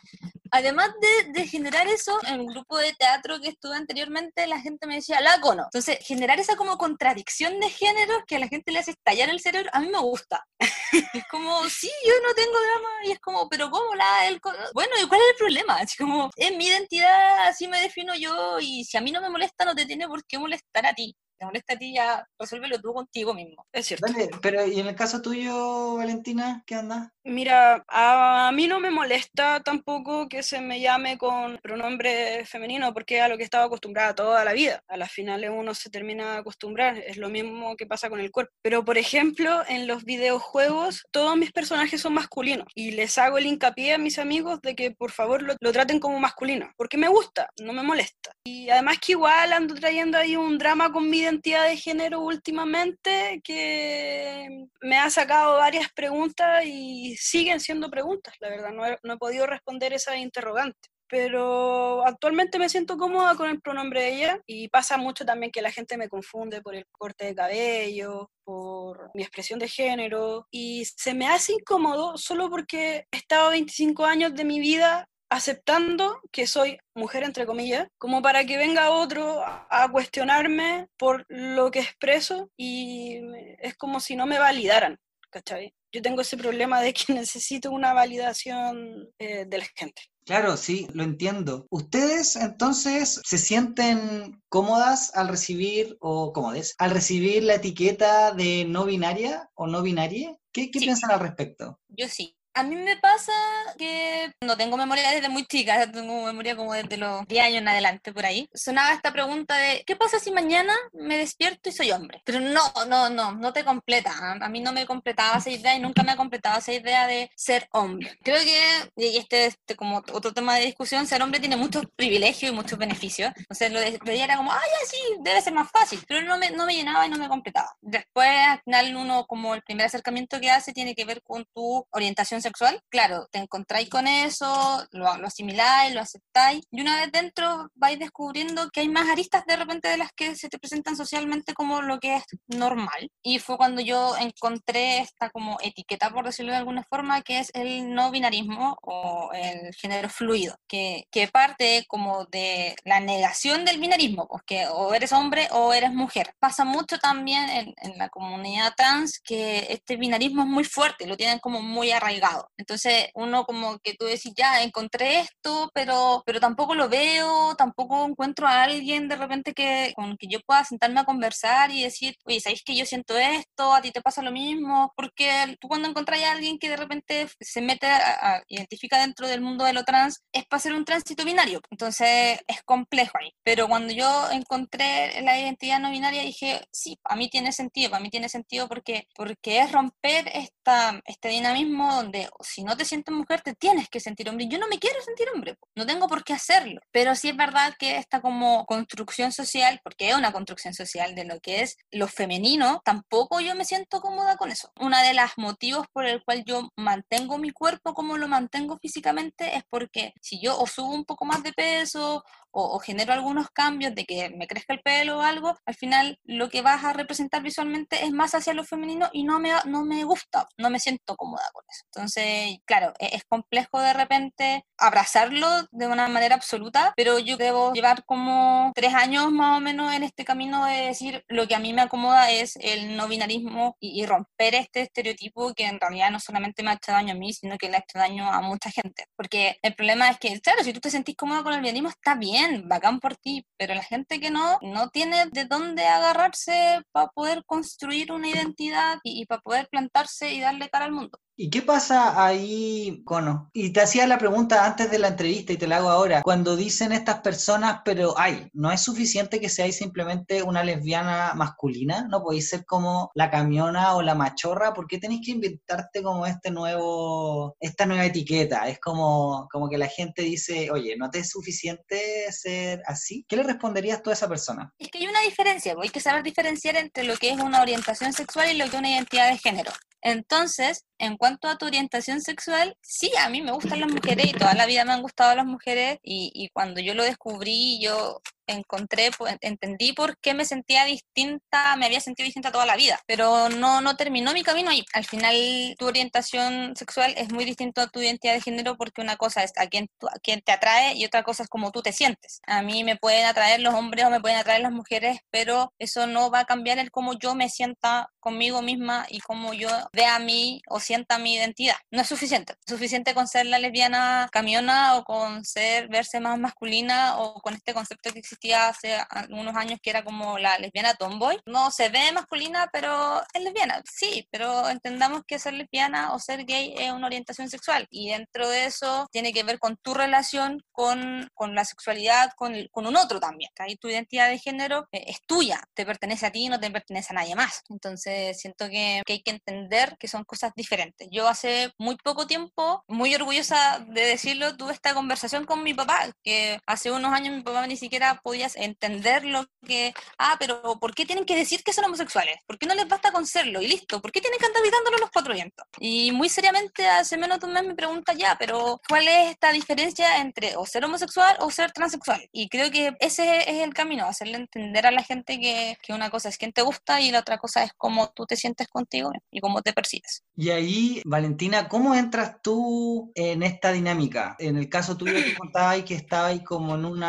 [0.52, 0.90] además
[1.32, 5.20] de, generar eso, en un grupo de teatro que estuve anteriormente, la gente me decía
[5.20, 5.64] la cono.
[5.64, 9.40] Entonces, generar esa como contradicción de géneros que a la gente le hace estallar el
[9.40, 10.46] cerebro, a mí me gusta.
[11.14, 14.06] es como, sí, yo no tengo drama, y es como, pero ¿cómo la
[14.40, 14.58] cono?
[14.74, 15.76] Bueno, ¿y cuál es el problema?
[15.76, 19.30] Así como, es mi identidad, así me defino yo, y si a mí no me
[19.30, 21.16] molesta, no te tiene por qué molestar a ti.
[21.42, 23.66] Te molesta a ti, ya resuélvelo tú contigo mismo.
[23.72, 24.06] Es cierto.
[24.06, 27.12] Vale, pero ¿y en el caso tuyo, Valentina, qué onda?
[27.24, 33.16] Mira, a mí no me molesta tampoco que se me llame con pronombre femenino, porque
[33.16, 34.84] es a lo que he estado acostumbrada toda la vida.
[34.86, 38.30] A las finales uno se termina de acostumbrar, es lo mismo que pasa con el
[38.30, 38.52] cuerpo.
[38.62, 43.46] Pero, por ejemplo, en los videojuegos, todos mis personajes son masculinos y les hago el
[43.46, 47.08] hincapié a mis amigos de que por favor lo, lo traten como masculino, porque me
[47.08, 48.30] gusta, no me molesta.
[48.44, 53.40] Y además que igual ando trayendo ahí un drama con mi identidad de género últimamente
[53.42, 59.14] que me ha sacado varias preguntas y siguen siendo preguntas, la verdad, no he, no
[59.14, 60.88] he podido responder esa interrogante.
[61.08, 65.70] Pero actualmente me siento cómoda con el pronombre ella y pasa mucho también que la
[65.70, 71.12] gente me confunde por el corte de cabello, por mi expresión de género y se
[71.12, 76.78] me hace incómodo solo porque he estado 25 años de mi vida aceptando que soy
[76.94, 83.20] mujer, entre comillas, como para que venga otro a cuestionarme por lo que expreso y
[83.58, 84.98] es como si no me validaran,
[85.30, 85.72] ¿cachai?
[85.90, 90.02] Yo tengo ese problema de que necesito una validación eh, de la gente.
[90.24, 91.66] Claro, sí, lo entiendo.
[91.70, 98.84] ¿Ustedes entonces se sienten cómodas al recibir, o cómodes, al recibir la etiqueta de no
[98.84, 100.36] binaria o no binaria?
[100.52, 100.84] ¿Qué, qué Sí.
[100.84, 101.80] piensan al respecto?
[101.88, 102.36] Yo sí.
[102.54, 103.32] A mí me pasa
[103.78, 107.68] que no tengo memoria desde muy chica, tengo memoria como desde los 10 años en
[107.68, 108.48] adelante por ahí.
[108.52, 112.20] Sonaba esta pregunta de, ¿qué pasa si mañana me despierto y soy hombre?
[112.24, 114.12] Pero no, no, no, no te completa.
[114.40, 117.30] A mí no me completaba esa idea y nunca me ha completado esa idea de
[117.36, 118.18] ser hombre.
[118.22, 122.52] Creo que, y este, este como otro tema de discusión, ser hombre tiene muchos privilegios
[122.52, 123.32] y muchos beneficios.
[123.36, 126.04] Entonces lo ella era como, ah, ya sí, debe ser más fácil.
[126.06, 127.74] Pero no me, no me llenaba y no me completaba.
[127.80, 131.86] Después, al final, uno como el primer acercamiento que hace tiene que ver con tu
[131.90, 132.80] orientación sexual.
[132.88, 136.64] Claro, te encontráis con eso, lo, lo asimiláis, lo aceptáis.
[136.70, 140.34] Y una vez dentro vais descubriendo que hay más aristas de repente de las que
[140.34, 143.10] se te presentan socialmente como lo que es normal.
[143.22, 147.50] Y fue cuando yo encontré esta como etiqueta, por decirlo de alguna forma, que es
[147.54, 153.78] el no binarismo o el género fluido, que, que parte como de la negación del
[153.78, 156.34] binarismo, pues que o eres hombre o eres mujer.
[156.38, 161.16] Pasa mucho también en, en la comunidad trans que este binarismo es muy fuerte, lo
[161.16, 162.31] tienen como muy arraigado.
[162.56, 168.04] Entonces, uno como que tú decís, ya, encontré esto, pero, pero tampoco lo veo, tampoco
[168.06, 172.16] encuentro a alguien de repente que, con que yo pueda sentarme a conversar y decir,
[172.24, 173.74] oye, ¿sabéis que yo siento esto?
[173.74, 174.92] ¿A ti te pasa lo mismo?
[174.96, 179.40] Porque tú cuando encontrás a alguien que de repente se mete, a, identifica dentro del
[179.40, 181.60] mundo de lo trans, es para hacer un tránsito binario.
[181.70, 183.32] Entonces, es complejo ahí.
[183.42, 188.02] Pero cuando yo encontré la identidad no binaria, dije, sí, a mí tiene sentido, para
[188.02, 193.14] mí tiene sentido porque, porque es romper esta, este dinamismo donde si no te sientes
[193.14, 194.48] mujer, te tienes que sentir hombre.
[194.48, 196.80] Yo no me quiero sentir hombre, no tengo por qué hacerlo.
[196.90, 201.24] Pero sí es verdad que esta como construcción social, porque es una construcción social de
[201.24, 204.70] lo que es lo femenino, tampoco yo me siento cómoda con eso.
[204.80, 209.56] Una de las motivos por el cual yo mantengo mi cuerpo como lo mantengo físicamente
[209.56, 213.94] es porque si yo o subo un poco más de peso o, genero algunos cambios
[213.94, 217.42] de que me crezca el pelo o algo, al final lo que vas a representar
[217.42, 221.16] visualmente es más hacia lo femenino y no me, no me gusta, no me siento
[221.16, 221.82] cómoda con eso.
[221.94, 227.72] Entonces, claro, es, es complejo de repente abrazarlo de una manera absoluta, pero yo debo
[227.72, 231.58] llevar como tres años más o menos en este camino de decir lo que a
[231.58, 236.18] mí me acomoda es el no binarismo y, romper este estereotipo que en realidad no
[236.18, 238.70] solamente me ha hecho daño a mí, sino que le ha hecho daño a mucha
[238.70, 239.06] gente.
[239.16, 242.16] Porque el problema es que, claro, si tú te sentís cómodo con el binarismo, está
[242.16, 247.08] bien bacán por ti, pero la gente que no, no tiene de dónde agarrarse para
[247.08, 251.18] poder construir una identidad y para poder plantarse y darle cara al mundo.
[251.34, 253.50] ¿Y qué pasa ahí, Cono?
[253.54, 256.22] Y te hacía la pregunta antes de la entrevista y te la hago ahora.
[256.22, 262.06] Cuando dicen estas personas, pero ay, ¿no es suficiente que seáis simplemente una lesbiana masculina?
[262.10, 264.74] ¿No podéis ser como la camiona o la machorra?
[264.74, 268.68] ¿Por qué tenéis que inventarte como este nuevo, esta nueva etiqueta?
[268.68, 273.24] Es como, como que la gente dice, oye, ¿no te es suficiente ser así?
[273.26, 274.70] ¿Qué le responderías tú a esa persona?
[274.78, 278.12] Es que hay una diferencia, hay que saber diferenciar entre lo que es una orientación
[278.12, 279.72] sexual y lo que es una identidad de género.
[280.02, 284.32] Entonces, en cuanto a tu orientación sexual, sí, a mí me gustan las mujeres y
[284.32, 288.20] toda la vida me han gustado las mujeres y, y cuando yo lo descubrí, yo
[288.46, 293.48] encontré, entendí por qué me sentía distinta, me había sentido distinta toda la vida, pero
[293.48, 295.34] no, no terminó mi camino y al final
[295.78, 299.52] tu orientación sexual es muy distinto a tu identidad de género porque una cosa es
[299.56, 302.40] a quién, a quién te atrae y otra cosa es cómo tú te sientes.
[302.46, 306.06] A mí me pueden atraer los hombres o me pueden atraer las mujeres, pero eso
[306.06, 310.16] no va a cambiar el cómo yo me sienta conmigo misma y cómo yo vea
[310.16, 311.76] a mí o sienta mi identidad.
[311.90, 312.54] No es suficiente.
[312.66, 317.74] Suficiente con ser la lesbiana camiona o con ser verse más masculina o con este
[317.74, 318.96] concepto que existe hace
[319.30, 321.40] unos años que era como la lesbiana tomboy.
[321.46, 323.82] No se ve masculina, pero es lesbiana.
[323.90, 328.48] Sí, pero entendamos que ser lesbiana o ser gay es una orientación sexual y dentro
[328.48, 332.96] de eso tiene que ver con tu relación con, con la sexualidad, con, con, un
[332.96, 333.50] otro también.
[333.58, 337.12] Ahí tu identidad de género eh, es tuya, te pertenece a ti, no te pertenece
[337.12, 337.62] a nadie más.
[337.68, 341.08] Entonces siento que, que hay que entender que son cosas diferentes.
[341.10, 346.10] Yo hace muy poco tiempo, muy orgullosa de decirlo, tuve esta conversación con mi papá,
[346.22, 350.94] que hace unos años mi papá ni siquiera podías entender lo que, ah, pero ¿por
[350.94, 352.36] qué tienen que decir que son homosexuales?
[352.46, 353.60] ¿Por qué no les basta con serlo?
[353.60, 355.66] Y listo, ¿por qué tienen que andar gritándolo los cuatro vientos?
[355.78, 359.52] Y muy seriamente hace menos de un mes me pregunta ya, pero ¿cuál es esta
[359.52, 362.28] diferencia entre o ser homosexual o ser transexual?
[362.32, 366.10] Y creo que ese es el camino, hacerle entender a la gente que, que una
[366.10, 369.10] cosa es quién te gusta y la otra cosa es cómo tú te sientes contigo
[369.30, 370.22] y cómo te percibes.
[370.36, 374.36] Y ahí, Valentina, ¿cómo entras tú en esta dinámica?
[374.38, 377.02] En el caso tuyo que contabas que estabas como en un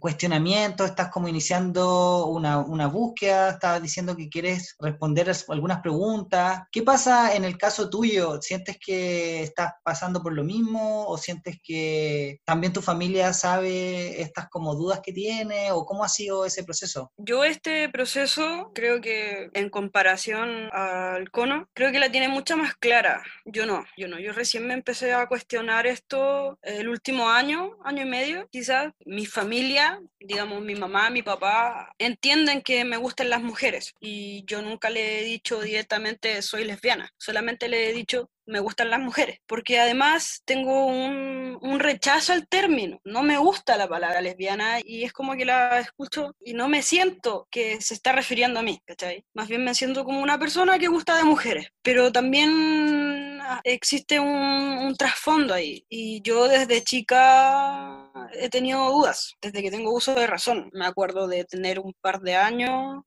[0.00, 6.62] cuestionamiento estás como iniciando una, una búsqueda, estás diciendo que quieres responder algunas preguntas.
[6.70, 8.40] ¿Qué pasa en el caso tuyo?
[8.40, 14.48] ¿Sientes que estás pasando por lo mismo o sientes que también tu familia sabe estas
[14.48, 17.12] como dudas que tiene o cómo ha sido ese proceso?
[17.16, 22.74] Yo este proceso creo que en comparación al cono, creo que la tiene mucha más
[22.74, 23.22] clara.
[23.44, 24.18] Yo no, yo no.
[24.18, 28.92] Yo recién me empecé a cuestionar esto el último año, año y medio, quizás.
[29.04, 30.00] Mi familia,
[30.32, 33.94] digamos, mi mamá, mi papá, entienden que me gustan las mujeres.
[34.00, 38.90] Y yo nunca le he dicho directamente soy lesbiana, solamente le he dicho me gustan
[38.90, 44.20] las mujeres, porque además tengo un, un, rechazo al término, no me gusta la palabra
[44.20, 48.58] lesbiana y es como que la escucho y no me siento que se está refiriendo
[48.58, 49.24] a mí, ¿cachai?
[49.32, 54.28] Más bien me siento como una persona que gusta de mujeres, pero también existe un,
[54.28, 55.84] un trasfondo ahí.
[55.88, 58.01] Y yo desde chica
[58.32, 62.20] he tenido dudas, desde que tengo uso de razón, me acuerdo de tener un par
[62.20, 63.04] de años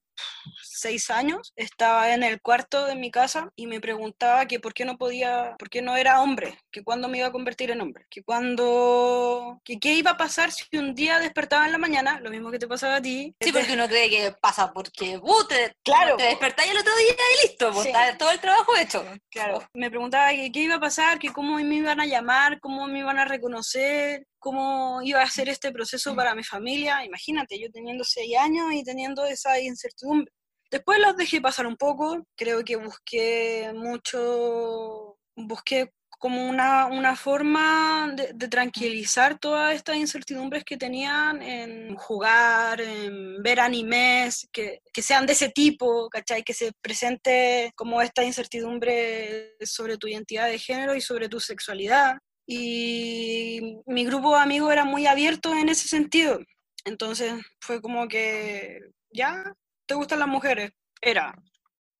[0.86, 4.86] seis años, estaba en el cuarto de mi casa y me preguntaba que por qué
[4.86, 8.06] no podía, por qué no era hombre, que cuándo me iba a convertir en hombre,
[8.08, 12.30] que cuándo, que qué iba a pasar si un día despertaba en la mañana, lo
[12.30, 13.34] mismo que te pasaba a ti.
[13.42, 16.18] Sí, porque uno cree que pasa porque uh, te, Claro.
[16.18, 17.90] te despertáis el otro día y listo, pues, Sí.
[17.90, 19.04] está todo el trabajo hecho.
[19.32, 22.86] Claro, me preguntaba que qué iba a pasar, que cómo me iban a llamar, cómo
[22.88, 27.04] me iban a reconocer, cómo iba a ser este proceso para mi familia.
[27.04, 30.32] Imagínate, yo teniendo seis años y teniendo esa incertidumbre.
[30.72, 38.12] Después los dejé pasar un poco, creo que busqué mucho, busqué como una, una forma
[38.16, 45.02] de, de tranquilizar todas estas incertidumbres que tenían en jugar, en ver animes, que, que
[45.02, 46.44] sean de ese tipo, ¿cachai?
[46.44, 52.18] Que se presente como esta incertidumbre sobre tu identidad de género y sobre tu sexualidad.
[52.48, 56.40] Y mi grupo de amigos era muy abierto en ese sentido.
[56.86, 58.80] Entonces fue como que,
[59.12, 59.44] ya,
[59.86, 60.72] ¿te gustan las mujeres?
[61.02, 61.34] Era,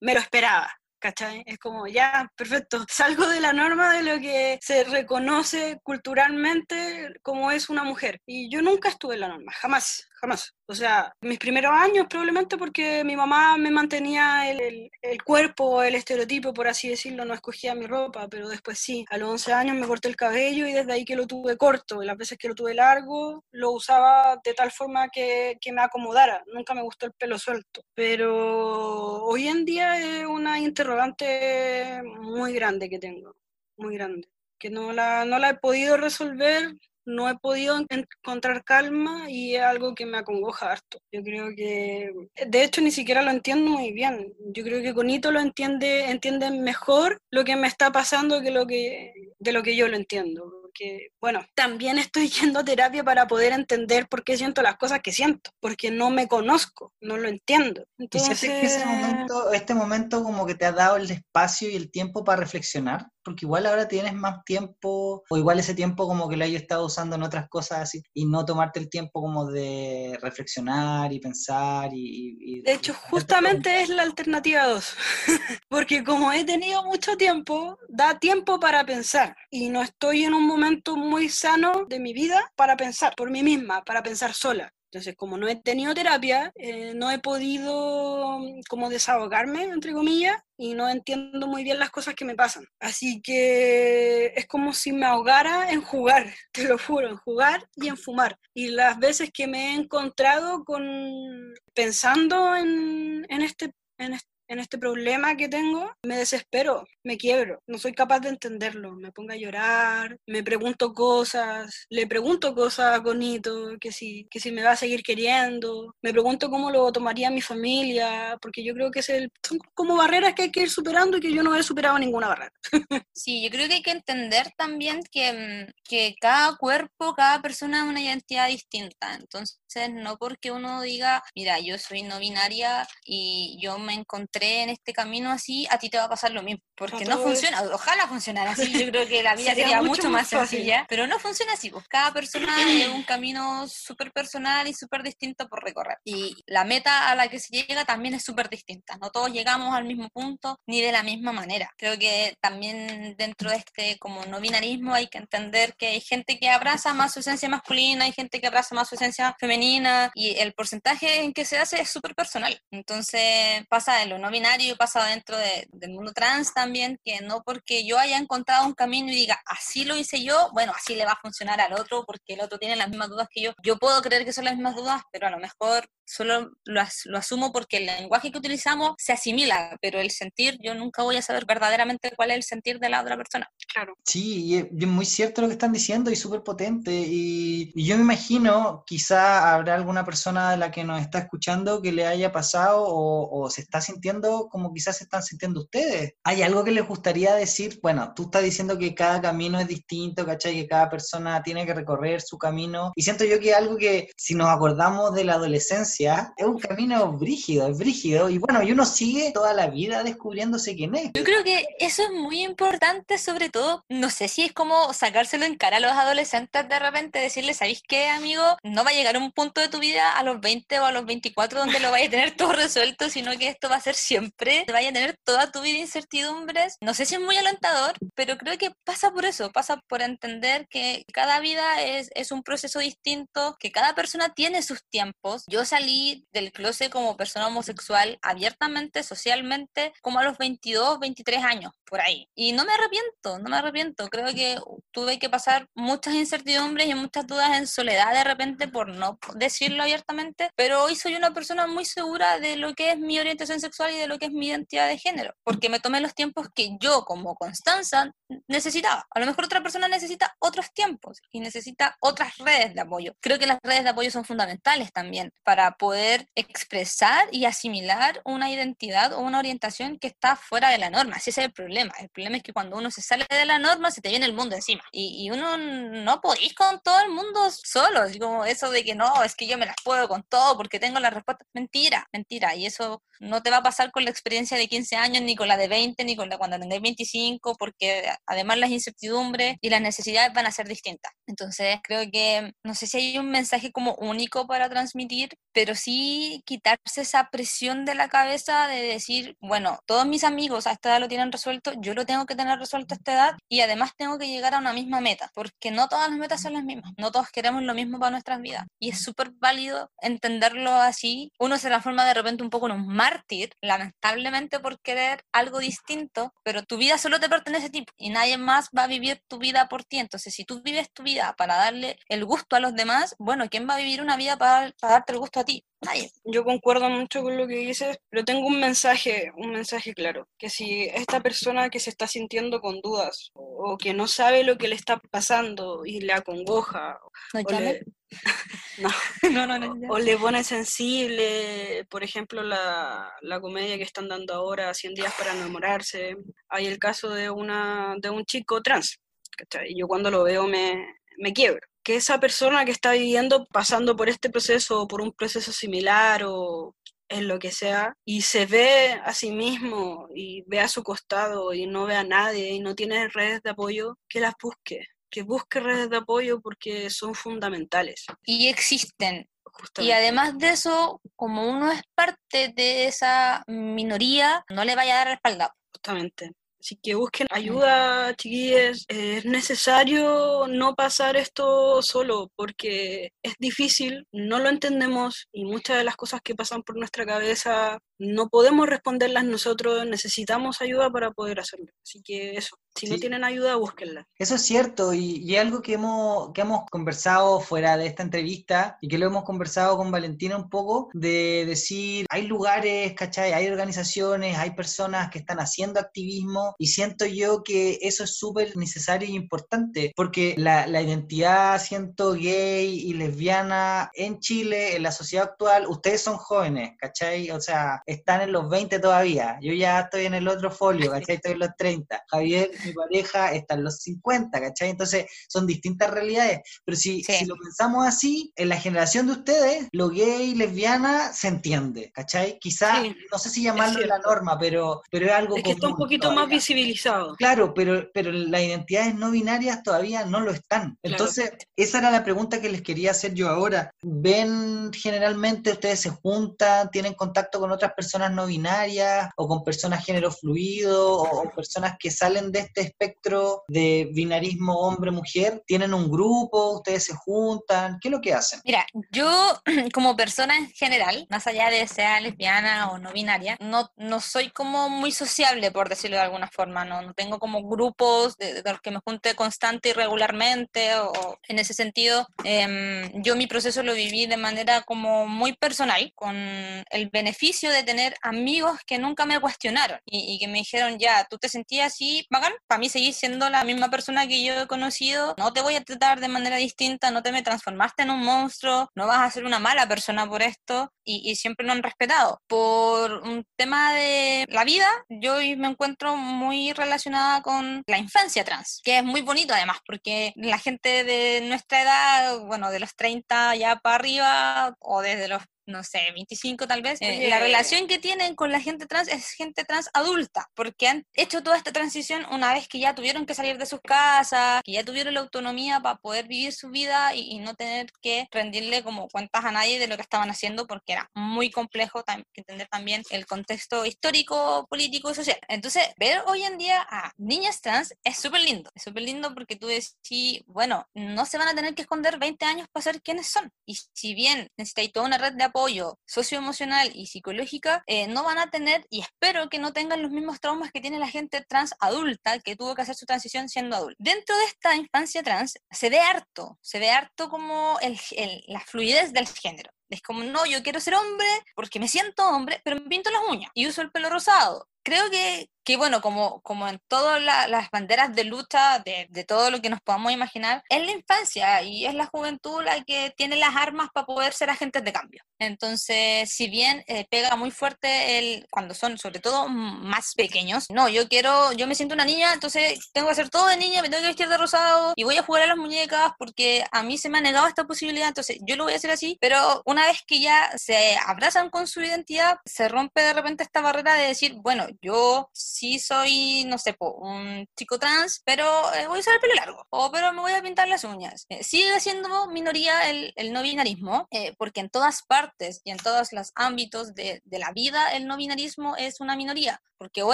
[0.02, 0.72] me lo esperaba.
[0.98, 1.44] ¿Cachai?
[1.46, 7.52] Es como, ya, perfecto, salgo de la norma de lo que se reconoce culturalmente como
[7.52, 8.22] es una mujer.
[8.26, 10.56] Y yo nunca estuve en la norma, jamás, jamás.
[10.68, 15.84] O sea, mis primeros años probablemente porque mi mamá me mantenía el, el, el cuerpo,
[15.84, 19.54] el estereotipo, por así decirlo, no escogía mi ropa, pero después sí, a los 11
[19.54, 22.38] años me corté el cabello y desde ahí que lo tuve corto, y las veces
[22.40, 26.82] que lo tuve largo, lo usaba de tal forma que, que me acomodara, nunca me
[26.82, 27.82] gustó el pelo suelto.
[27.94, 33.36] Pero hoy en día es una interrogante muy grande que tengo,
[33.78, 34.28] muy grande,
[34.60, 36.74] que no la, no la he podido resolver
[37.06, 41.00] no he podido encontrar calma y es algo que me acongoja harto.
[41.12, 42.12] Yo creo que,
[42.48, 44.34] de hecho, ni siquiera lo entiendo muy bien.
[44.54, 48.66] Yo creo que Conito lo entiende, entiende mejor lo que me está pasando que lo
[48.68, 50.65] que, de lo que yo lo entiendo.
[50.78, 55.00] Porque, bueno, también estoy yendo a terapia para poder entender por qué siento las cosas
[55.02, 57.86] que siento, porque no me conozco, no lo entiendo.
[57.98, 58.44] Entonces...
[58.44, 61.92] ¿Y que ese momento, este momento como que te ha dado el espacio y el
[61.92, 63.08] tiempo para reflexionar?
[63.24, 66.86] Porque igual ahora tienes más tiempo, o igual ese tiempo como que lo hayas estado
[66.86, 71.90] usando en otras cosas así, y no tomarte el tiempo como de reflexionar y pensar
[71.92, 72.38] y...
[72.40, 74.96] y de hecho, justamente es la alternativa 2,
[75.70, 80.46] porque como he tenido mucho tiempo, da tiempo para pensar, y no estoy en un
[80.46, 80.65] momento
[80.96, 84.72] muy sano de mi vida para pensar por mí misma, para pensar sola.
[84.96, 90.74] Entonces, como no he tenido terapia, eh, no he podido como desahogarme, entre comillas, y
[90.74, 92.66] no entiendo muy bien las cosas que me pasan.
[92.80, 97.90] Así que es como si me ahogara en jugar, te lo juro, en jugar y
[97.90, 98.38] en fumar.
[98.54, 104.60] Y las veces que me he encontrado con pensando en, en este, en este en
[104.60, 109.32] este problema que tengo, me desespero, me quiebro, no soy capaz de entenderlo, me pongo
[109.32, 114.64] a llorar, me pregunto cosas, le pregunto cosas a Conito, que si, que si me
[114.64, 119.00] va a seguir queriendo, me pregunto cómo lo tomaría mi familia, porque yo creo que
[119.00, 121.64] es el, son como barreras que hay que ir superando y que yo no he
[121.64, 122.54] superado ninguna barrera.
[123.14, 127.90] Sí, yo creo que hay que entender también que, que cada cuerpo, cada persona es
[127.90, 129.58] una identidad distinta, entonces
[129.92, 134.94] no porque uno diga, mira, yo soy no binaria y yo me encontré en este
[134.94, 138.52] camino así, a ti te va a pasar lo mismo, porque no funciona, ojalá funcionara
[138.52, 140.88] así, yo creo que la vida sería, sería mucho, mucho, más sencilla, fácil.
[140.90, 145.48] pero no funciona así, pues cada persona es un camino súper personal y súper distinto
[145.48, 149.10] por recorrer, y la meta a la que se llega también es súper distinta, no
[149.10, 153.58] todos llegamos al mismo punto ni de la misma manera, creo que también dentro de
[153.58, 157.50] este como no binarismo hay que entender que hay gente que abraza más su esencia
[157.50, 161.58] masculina, hay gente que abraza más su esencia femenina, y el porcentaje en que se
[161.58, 166.12] hace es súper personal, entonces pasa de lo no binario pasa dentro de, del mundo
[166.12, 170.24] trans también, que no porque yo haya encontrado un camino y diga, así lo hice
[170.24, 173.10] yo, bueno, así le va a funcionar al otro, porque el otro tiene las mismas
[173.10, 173.54] dudas que yo.
[173.64, 177.18] Yo puedo creer que son las mismas dudas, pero a lo mejor solo lo, lo
[177.18, 181.22] asumo porque el lenguaje que utilizamos se asimila, pero el sentir, yo nunca voy a
[181.22, 183.50] saber verdaderamente cuál es el sentir de la otra persona.
[183.72, 183.96] Claro.
[184.06, 186.92] Sí, y es, y es muy cierto lo que están diciendo y súper potente.
[186.92, 191.82] Y, y, yo me imagino, quizá habrá alguna persona de la que nos está escuchando
[191.82, 196.14] que le haya pasado o, o se está sintiendo como quizás se están sintiendo ustedes.
[196.24, 197.80] ¿Hay algo que les gustaría decir?
[197.82, 200.56] Bueno, tú estás diciendo que cada camino es distinto, ¿cachai?
[200.56, 202.92] Que cada persona tiene que recorrer su camino.
[202.96, 207.12] Y siento yo que algo que, si nos acordamos de la adolescencia, es un camino
[207.14, 208.30] brígido, es brígido.
[208.30, 211.12] Y bueno, y uno sigue toda la vida descubriéndose quién es.
[211.14, 215.46] Yo creo que eso es muy importante, sobre todo, no sé si es como sacárselo
[215.46, 218.44] en cara a los adolescentes de repente, decirles, ¿sabéis qué, amigo?
[218.64, 221.06] No va a llegar un punto de tu vida a los 20 o a los
[221.06, 224.66] 24 donde lo vais a tener todo resuelto, sino que esto va a ser siempre
[224.72, 226.78] vaya a tener toda tu vida incertidumbres.
[226.82, 230.68] No sé si es muy alentador, pero creo que pasa por eso, pasa por entender
[230.70, 235.44] que cada vida es, es un proceso distinto, que cada persona tiene sus tiempos.
[235.48, 241.72] Yo salí del closet como persona homosexual abiertamente, socialmente, como a los 22, 23 años,
[241.86, 242.28] por ahí.
[242.36, 244.08] Y no me arrepiento, no me arrepiento.
[244.10, 244.60] Creo que
[244.92, 249.84] tuve que pasar muchas incertidumbres y muchas dudas en soledad de repente por no decirlo
[249.84, 253.95] abiertamente, pero hoy soy una persona muy segura de lo que es mi orientación sexual
[253.96, 256.78] y de lo que es mi identidad de género, porque me tomé los tiempos que
[256.80, 258.12] yo como Constanza
[258.48, 259.06] necesitaba.
[259.10, 263.14] A lo mejor otra persona necesita otros tiempos y necesita otras redes de apoyo.
[263.22, 268.50] Creo que las redes de apoyo son fundamentales también para poder expresar y asimilar una
[268.52, 271.18] identidad o una orientación que está fuera de la norma.
[271.18, 271.94] Ese es el problema.
[272.00, 274.34] El problema es que cuando uno se sale de la norma se te viene el
[274.34, 278.02] mundo encima y, y uno no podéis con todo el mundo solo.
[278.02, 280.80] Así como eso de que no, es que yo me las puedo con todo porque
[280.80, 281.46] tengo la respuesta.
[281.54, 282.56] Mentira, mentira.
[282.56, 285.48] Y eso no te va a pasar con la experiencia de 15 años, ni con
[285.48, 289.82] la de 20, ni con la cuando tengáis 25, porque además las incertidumbres y las
[289.82, 291.14] necesidades van a ser distintas.
[291.28, 296.44] Entonces, creo que no sé si hay un mensaje como único para transmitir, pero sí
[296.46, 301.00] quitarse esa presión de la cabeza de decir, bueno, todos mis amigos a esta edad
[301.00, 304.20] lo tienen resuelto, yo lo tengo que tener resuelto a esta edad y además tengo
[304.20, 307.10] que llegar a una misma meta, porque no todas las metas son las mismas, no
[307.10, 311.32] todos queremos lo mismo para nuestras vidas y es súper válido entenderlo así.
[311.40, 316.34] Uno se transforma de repente un poco en un mártir, lamentablemente por querer algo distinto,
[316.44, 319.38] pero tu vida solo te pertenece a ti y nadie más va a vivir tu
[319.38, 320.00] vida por ti.
[320.00, 323.70] Entonces, si tú vives tu vida para darle el gusto a los demás, bueno, ¿quién
[323.70, 325.64] va a vivir una vida para, para darte el gusto a ti?
[325.82, 326.12] Nadie.
[326.24, 330.50] Yo concuerdo mucho con lo que dices, pero tengo un mensaje, un mensaje claro, que
[330.50, 334.68] si esta persona que se está sintiendo con dudas o que no sabe lo que
[334.68, 337.00] le está pasando y le acongoja
[337.34, 337.84] ¿No o le,
[338.78, 338.90] no,
[339.32, 339.88] no, no, no, ya.
[339.90, 345.14] o le pone sensible, por ejemplo, la, la comedia que están dando ahora, 100 días
[345.18, 346.16] para enamorarse,
[346.50, 349.00] hay el caso de, una, de un chico trans,
[349.38, 349.72] ¿cachai?
[349.72, 350.86] Y yo cuando lo veo me,
[351.18, 351.66] me quiebro.
[351.86, 356.24] Que esa persona que está viviendo, pasando por este proceso o por un proceso similar
[356.26, 356.76] o
[357.08, 361.54] en lo que sea, y se ve a sí mismo y ve a su costado
[361.54, 365.22] y no ve a nadie y no tiene redes de apoyo, que las busque, que
[365.22, 368.06] busque redes de apoyo porque son fundamentales.
[368.26, 369.30] Y existen.
[369.78, 374.98] Y además de eso, como uno es parte de esa minoría, no le vaya a
[374.98, 375.50] dar respaldo.
[375.72, 376.32] Justamente.
[376.66, 378.86] Así que busquen ayuda, chiquillos.
[378.88, 385.84] Es necesario no pasar esto solo porque es difícil, no lo entendemos y muchas de
[385.84, 391.40] las cosas que pasan por nuestra cabeza no podemos responderlas nosotros, necesitamos ayuda para poder
[391.40, 391.68] hacerlo.
[391.84, 393.02] Así que eso, si no Sí.
[393.02, 394.06] tienen ayuda, búsquenla.
[394.18, 398.78] Eso es cierto y, y algo que hemos, que hemos conversado fuera de esta entrevista
[398.82, 403.34] y que lo hemos conversado con Valentina un poco, de decir, hay lugares, ¿cachai?
[403.34, 408.56] Hay organizaciones, hay personas que están haciendo activismo y siento yo que eso es súper
[408.58, 414.92] necesario y importante porque la, la identidad, siento, gay y lesbiana en Chile, en la
[414.92, 417.32] sociedad actual, ustedes son jóvenes, ¿cachai?
[417.32, 421.16] O sea, están en los 20 todavía, yo ya estoy en el otro folio, ¿cachai?
[421.16, 424.70] Estoy en los 30, Javier, mi pareja, está en los 50, ¿cachai?
[424.70, 427.14] Entonces son distintas realidades, pero si, Sí.
[427.14, 432.40] si lo pensamos así, en la generación de ustedes, lo gay, lesbiana, se entiende, ¿cachai?
[432.40, 435.68] Quizá, Sí, no sé si llamarlo la norma, pero, pero es algo Es que está
[435.68, 436.36] un común poquito más todavía.
[436.38, 437.16] visibilizado.
[437.16, 440.78] Claro, pero, pero las identidades no binarias todavía no lo están.
[440.82, 440.96] Claro.
[440.96, 443.72] Entonces, esa era la pregunta que les quería hacer yo ahora.
[443.82, 449.86] ¿Ven generalmente ustedes se juntan, tienen contacto con otras personas no binarias o con personas
[449.86, 455.44] género fluido o, o personas que salen de este espectro de binarismo hombre-mujer?
[455.46, 456.52] ¿Tienen un grupo?
[456.52, 457.78] ¿Ustedes se juntan?
[457.82, 458.42] ¿Qué es lo que hacen?
[458.46, 459.42] Mira, yo
[459.74, 464.30] como persona en general, más allá de sea lesbiana o no binaria, no, no soy
[464.30, 468.52] como muy sociable, por decirlo de alguna forma, no, no tengo como grupos de, de
[468.52, 473.28] los que me junte constante y regularmente, o, o en ese sentido, em, yo mi
[473.28, 478.78] proceso lo viví de manera como muy personal, con el beneficio de tener amigos que
[478.78, 482.60] nunca me cuestionaron y, y que me dijeron, ya, tú te sentías así, bacán, para
[482.60, 486.00] mí seguís siendo la misma persona que yo he conocido, no te voy a tratar
[486.00, 489.40] de manera distinta, no te me transformaste en un monstruo, no vas a ser una
[489.40, 492.22] mala persona por esto, y, y siempre lo han respetado.
[492.28, 498.62] Por un tema de la vida, yo me encuentro muy relacionada con la infancia trans,
[498.64, 503.36] que es muy bonito además, porque la gente de nuestra edad, bueno, de los 30
[503.36, 507.80] ya para arriba, o desde los no sé, 25 tal vez, eh, la relación que
[507.80, 512.06] tienen con la gente trans es gente trans adulta, porque han hecho toda esta transición
[512.12, 515.60] una vez que ya tuvieron que salir de sus casas, que ya tuvieron la autonomía
[515.60, 519.60] para poder vivir su vida y, y no tener que rendirle como cuentas a nadie
[519.60, 524.48] de lo que estaban haciendo, porque era muy complejo tam- entender también el contexto histórico,
[524.50, 525.18] político y social.
[525.28, 529.36] Entonces, ver hoy en día a niñas trans es súper lindo, es súper lindo porque
[529.36, 533.08] tú decís, bueno, no se van a tener que esconder 20 años para saber quiénes
[533.08, 533.32] son.
[533.46, 538.18] Y si bien necesitáis toda una red de apoyo socioemocional y psicológica, eh, no van
[538.20, 541.54] a tener, y espero que no tengan los mismos traumas que tiene la gente trans
[541.60, 543.76] adulta que tuvo que hacer su transición siendo adulta.
[543.78, 548.40] Dentro de esta infancia trans se ve harto, se ve harto como el, el- la
[548.40, 549.52] fluidez del género.
[549.70, 553.02] Es como, no, yo quiero ser hombre porque me siento hombre, pero me pinto las
[553.10, 554.48] uñas y uso el pelo rosado.
[554.64, 559.04] Creo que, que bueno, como, como en todas la- las banderas de lucha, de, de
[559.06, 562.94] todo lo que nos podamos imaginar, es la infancia y es la juventud la que
[562.98, 565.04] tiene las armas para poder ser agentes de cambio.
[565.20, 570.68] Entonces, si bien eh, pega muy fuerte el, cuando son sobre todo más pequeños, no,
[570.70, 573.70] yo quiero, yo me siento una niña, entonces tengo que hacer todo de niña, me
[573.70, 576.78] tengo que vestir de rosado y voy a jugar a las muñecas porque a mí
[576.78, 579.68] se me ha negado esta posibilidad, entonces yo lo voy a hacer así, pero una
[579.68, 583.88] vez que ya se abrazan con su identidad, se rompe de repente esta barrera de
[583.88, 588.96] decir, bueno, yo sí soy, no sé, un chico trans, pero eh, voy a usar
[588.96, 591.06] el pelo largo, o pero me voy a pintar las uñas.
[591.10, 595.58] Eh, sigue siendo minoría el, el no binarismo, eh, porque en todas partes y en
[595.58, 599.94] todos los ámbitos de, de la vida el no binarismo es una minoría, porque o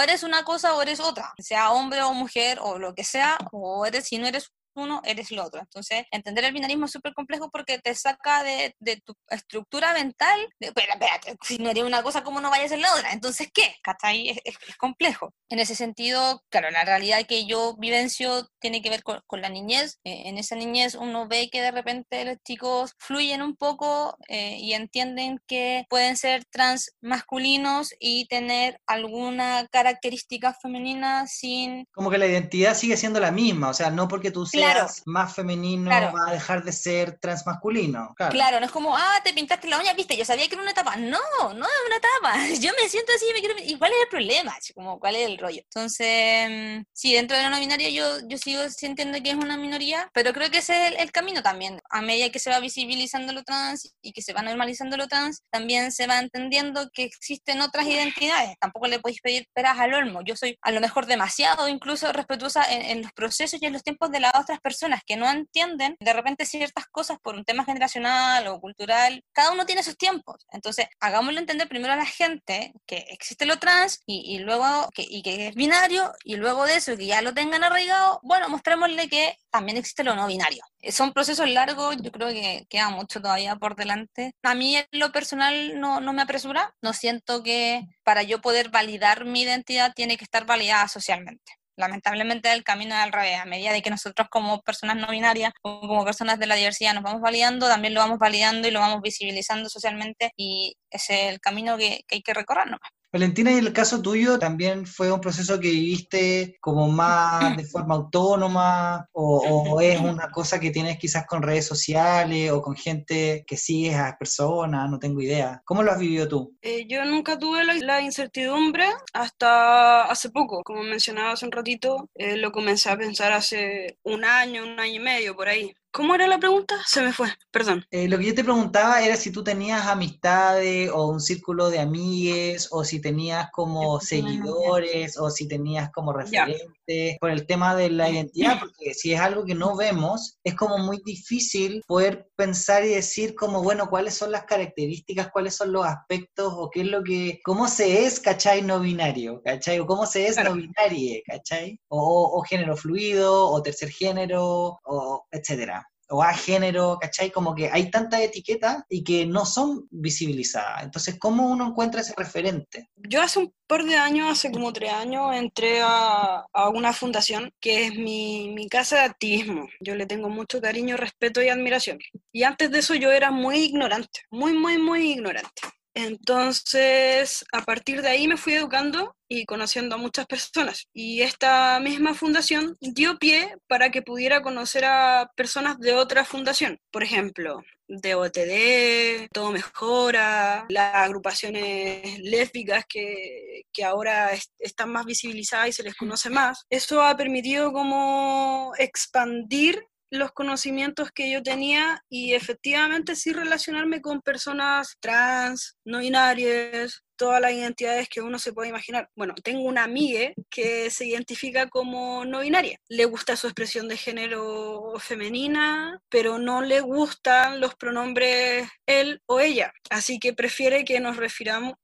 [0.00, 3.84] eres una cosa o eres otra, sea hombre o mujer o lo que sea, o
[3.84, 5.60] eres, si no eres uno, eres lo otro.
[5.60, 10.38] Entonces, entender el binarismo es súper complejo porque te saca de, de tu estructura mental.
[10.60, 13.12] De, espera, espérate, si no eres una cosa, ¿cómo no vayas a ser la otra?
[13.12, 13.76] Entonces, ¿qué?
[13.82, 14.28] ¿Cachai?
[14.30, 15.34] Es, es- es complejo.
[15.48, 19.48] En ese sentido, claro, la realidad que yo vivencio tiene que ver con, con la
[19.48, 19.98] niñez.
[20.04, 24.56] Eh, en esa niñez uno ve que de repente los chicos fluyen un poco eh,
[24.58, 32.18] y entienden que pueden ser trans masculinos y tener alguna característica femenina sin Como que
[32.18, 34.86] la identidad sigue siendo la misma, o sea, no porque tú seas Claro.
[35.06, 36.12] más femenino Claro.
[36.12, 38.14] va a dejar de ser transmasculino.
[38.16, 38.32] Claro.
[38.32, 40.70] Claro, no es como, ah, te pintaste la uña, viste, yo sabía que era una
[40.72, 40.96] etapa.
[40.96, 42.34] No, no es una etapa.
[42.60, 43.54] Yo me siento así y me quiero.
[43.64, 44.56] ¿Y cuál es el problema?
[44.74, 45.60] Como, ¿cuál es el rollo?
[45.64, 49.56] Entonces, mm, sí, dentro de la no binaria yo, yo sigo sintiendo que es una
[49.56, 51.80] minoría, pero creo que ese es el, el camino también.
[51.90, 55.42] A medida que se va visibilizando lo trans y que se va normalizando lo trans,
[55.50, 58.56] también se va entendiendo que existen otras identidades.
[58.60, 60.20] Tampoco le podéis pedir peras al olmo.
[60.24, 63.82] Yo soy a lo mejor demasiado incluso respetuosa en, en los procesos y en los
[63.82, 67.64] tiempos de las otras personas que no entienden de repente ciertas cosas por un tema
[67.64, 69.24] generacional o cultural.
[69.32, 70.46] Cada uno tiene sus tiempos.
[70.50, 75.06] Entonces, hagámoslo entender primero a la gente que existe lo trans y, y luego que,
[75.08, 79.08] y que es binario y luego de eso que ya lo tengan arraigado, bueno, mostrémosle
[79.08, 80.62] que también existe lo no binario.
[80.90, 84.34] Son procesos largos, yo creo que queda mucho todavía por delante.
[84.42, 88.70] A mí en lo personal no, no me apresura, no siento que para yo poder
[88.70, 91.61] validar mi identidad tiene que estar validada socialmente.
[91.82, 95.52] Lamentablemente el camino es al revés, a medida de que nosotros como personas no binarias
[95.60, 99.02] como personas de la diversidad nos vamos validando, también lo vamos validando y lo vamos
[99.02, 103.01] visibilizando socialmente y es el camino que, que hay que recorrer nomás.
[103.12, 107.94] Valentina, y el caso tuyo también fue un proceso que viviste como más de forma
[107.94, 113.58] autónoma o, es una cosa que tienes quizás con redes sociales o con gente que
[113.58, 115.60] sigues a personas, no tengo idea.
[115.66, 116.56] ¿Cómo lo has vivido tú?
[116.62, 122.08] Eh, yo nunca tuve la, la incertidumbre hasta hace poco, como mencionaba hace un ratito,
[122.14, 125.74] eh, lo comencé a pensar hace un año, un año y medio, por ahí.
[125.92, 126.76] ¿Cómo era la pregunta?
[126.86, 127.84] Se me fue, perdón.
[127.90, 131.80] Eh, lo que yo te preguntaba era si tú tenías amistades o un círculo de
[131.80, 137.90] amigues o si tenías como seguidores o si tenías como referentes por el tema de
[137.90, 142.84] la identidad, porque si es algo que no vemos, es como muy difícil poder pensar
[142.84, 146.86] y decir como, bueno, cuáles son las características, cuáles son los aspectos o qué es
[146.86, 148.62] lo que, cómo se es, ¿cachai?
[148.62, 149.78] No binario, ¿cachai?
[149.78, 150.54] O cómo se es Claro.
[150.54, 151.78] no binarie, ¿cachai?
[151.88, 155.81] O, o género fluido, o tercer género, o etcétera
[156.12, 157.30] o a género, ¿cachai?
[157.30, 160.82] Como que hay tantas etiquetas y que no son visibilizadas.
[160.82, 162.90] Entonces, ¿cómo uno encuentra ese referente?
[162.96, 167.50] Yo hace un par de años, hace como tres años, entré a, a una fundación
[167.60, 169.66] que es mi, mi casa de activismo.
[169.80, 171.98] Yo le tengo mucho cariño, respeto y admiración.
[172.30, 175.62] Y antes de eso yo era muy ignorante, muy, muy, muy ignorante.
[175.94, 180.86] Entonces, a partir de ahí me fui educando y conociendo a muchas personas.
[180.92, 186.78] Y esta misma fundación dio pie para que pudiera conocer a personas de otra fundación.
[186.90, 195.04] Por ejemplo, de OTD, Todo Mejora, las agrupaciones lésbicas que, que ahora es- están más
[195.04, 196.64] visibilizadas y se les conoce más.
[196.70, 199.82] Eso ha permitido como expandir
[200.12, 207.40] los conocimientos que yo tenía y efectivamente sí relacionarme con personas trans, no binarias, todas
[207.40, 209.08] las identidades que uno se puede imaginar.
[209.16, 212.76] Bueno, tengo una amiga que se identifica como no binaria.
[212.88, 219.40] Le gusta su expresión de género femenina, pero no le gustan los pronombres él o
[219.40, 219.72] ella.
[219.88, 221.74] Así que prefiere que nos refiramos,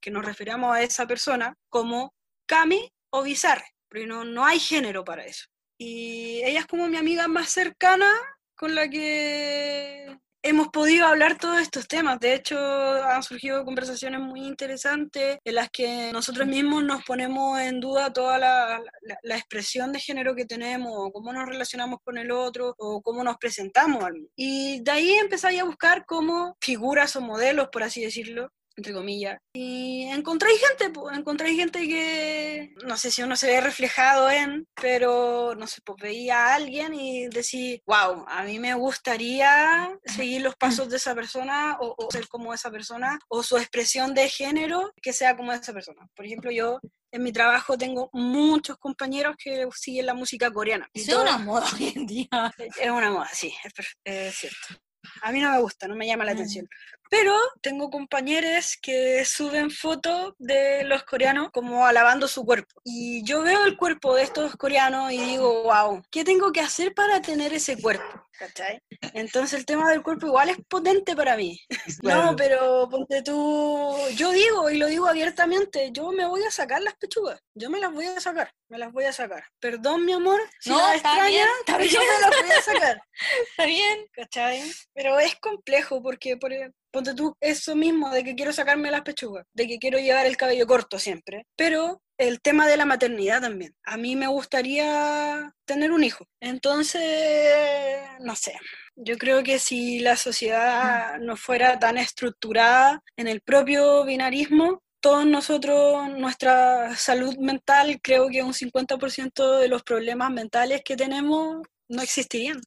[0.00, 2.14] que nos refiramos a esa persona como
[2.46, 5.46] Cami o Bizarre, porque no, no hay género para eso.
[5.78, 8.10] Y ella es como mi amiga más cercana
[8.56, 12.20] con la que hemos podido hablar todos estos temas.
[12.20, 17.80] De hecho, han surgido conversaciones muy interesantes en las que nosotros mismos nos ponemos en
[17.80, 18.82] duda toda la,
[19.22, 23.38] expresión de género que tenemos, o cómo nos relacionamos con el otro, o cómo nos
[23.38, 24.04] presentamos.
[24.36, 29.38] Y de ahí empezáis a buscar como figuras o modelos, por así decirlo, entre comillas.
[29.54, 34.66] Y encontráis gente, pues, encontráis gente que no sé si uno se ve reflejado en,
[34.80, 40.42] pero no sé, pues veía a alguien y decía, wow, a mí me gustaría seguir
[40.42, 44.92] los pasos de esa persona o, ser como esa persona, o su expresión de género
[45.00, 46.06] que sea como esa persona.
[46.14, 46.80] Por ejemplo, yo
[47.12, 50.88] en mi trabajo tengo muchos compañeros que siguen la música coreana.
[50.92, 52.28] Es una moda hoy en día.
[52.58, 53.72] Es una moda, sí, es,
[54.04, 54.84] es cierto.
[55.22, 56.36] A mí no me gusta, no me llama la mm.
[56.36, 56.68] atención.
[57.10, 62.80] Pero tengo compañeros que suben fotos de los coreanos como alabando su cuerpo.
[62.84, 66.94] Y yo veo el cuerpo de estos coreanos y digo, wow, ¿qué tengo que hacer
[66.94, 68.24] para tener ese cuerpo?
[68.38, 68.82] ¿Cachai?
[69.12, 71.60] Entonces el tema del cuerpo igual es potente para mí.
[72.02, 76.82] No, pero ponte tú, yo digo y lo digo abiertamente, yo me voy a sacar
[76.82, 79.44] las pechugas, yo me las voy a sacar, me las voy a sacar.
[79.58, 81.90] Perdón, mi amor, si no, está bien, está bien.
[81.90, 83.02] yo me las voy a sacar.
[83.50, 84.06] está bien.
[84.12, 84.62] ¿Cachai?
[84.92, 86.52] Pero es complejo porque, por,
[86.94, 90.36] ponte tú eso mismo de que quiero sacarme las pechugas, de que quiero llevar el
[90.36, 93.74] cabello corto siempre, pero el tema de la maternidad también.
[93.84, 96.24] A mí me gustaría tener un hijo.
[96.40, 98.54] Entonces, no sé.
[98.94, 105.26] Yo creo que si la sociedad no fuera tan estructurada en el propio binarismo, todos
[105.26, 112.02] nosotros, nuestra salud mental, creo que un 50% de los problemas mentales que tenemos no
[112.02, 112.60] existirían.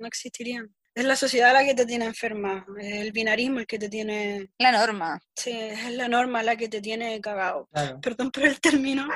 [0.00, 0.74] No existirían.
[0.98, 4.50] Es la sociedad la que te tiene enferma, es el binarismo el que te tiene...
[4.58, 5.22] La norma.
[5.36, 7.68] Sí, es la norma la que te tiene cagado.
[8.02, 9.06] Perdón por el término.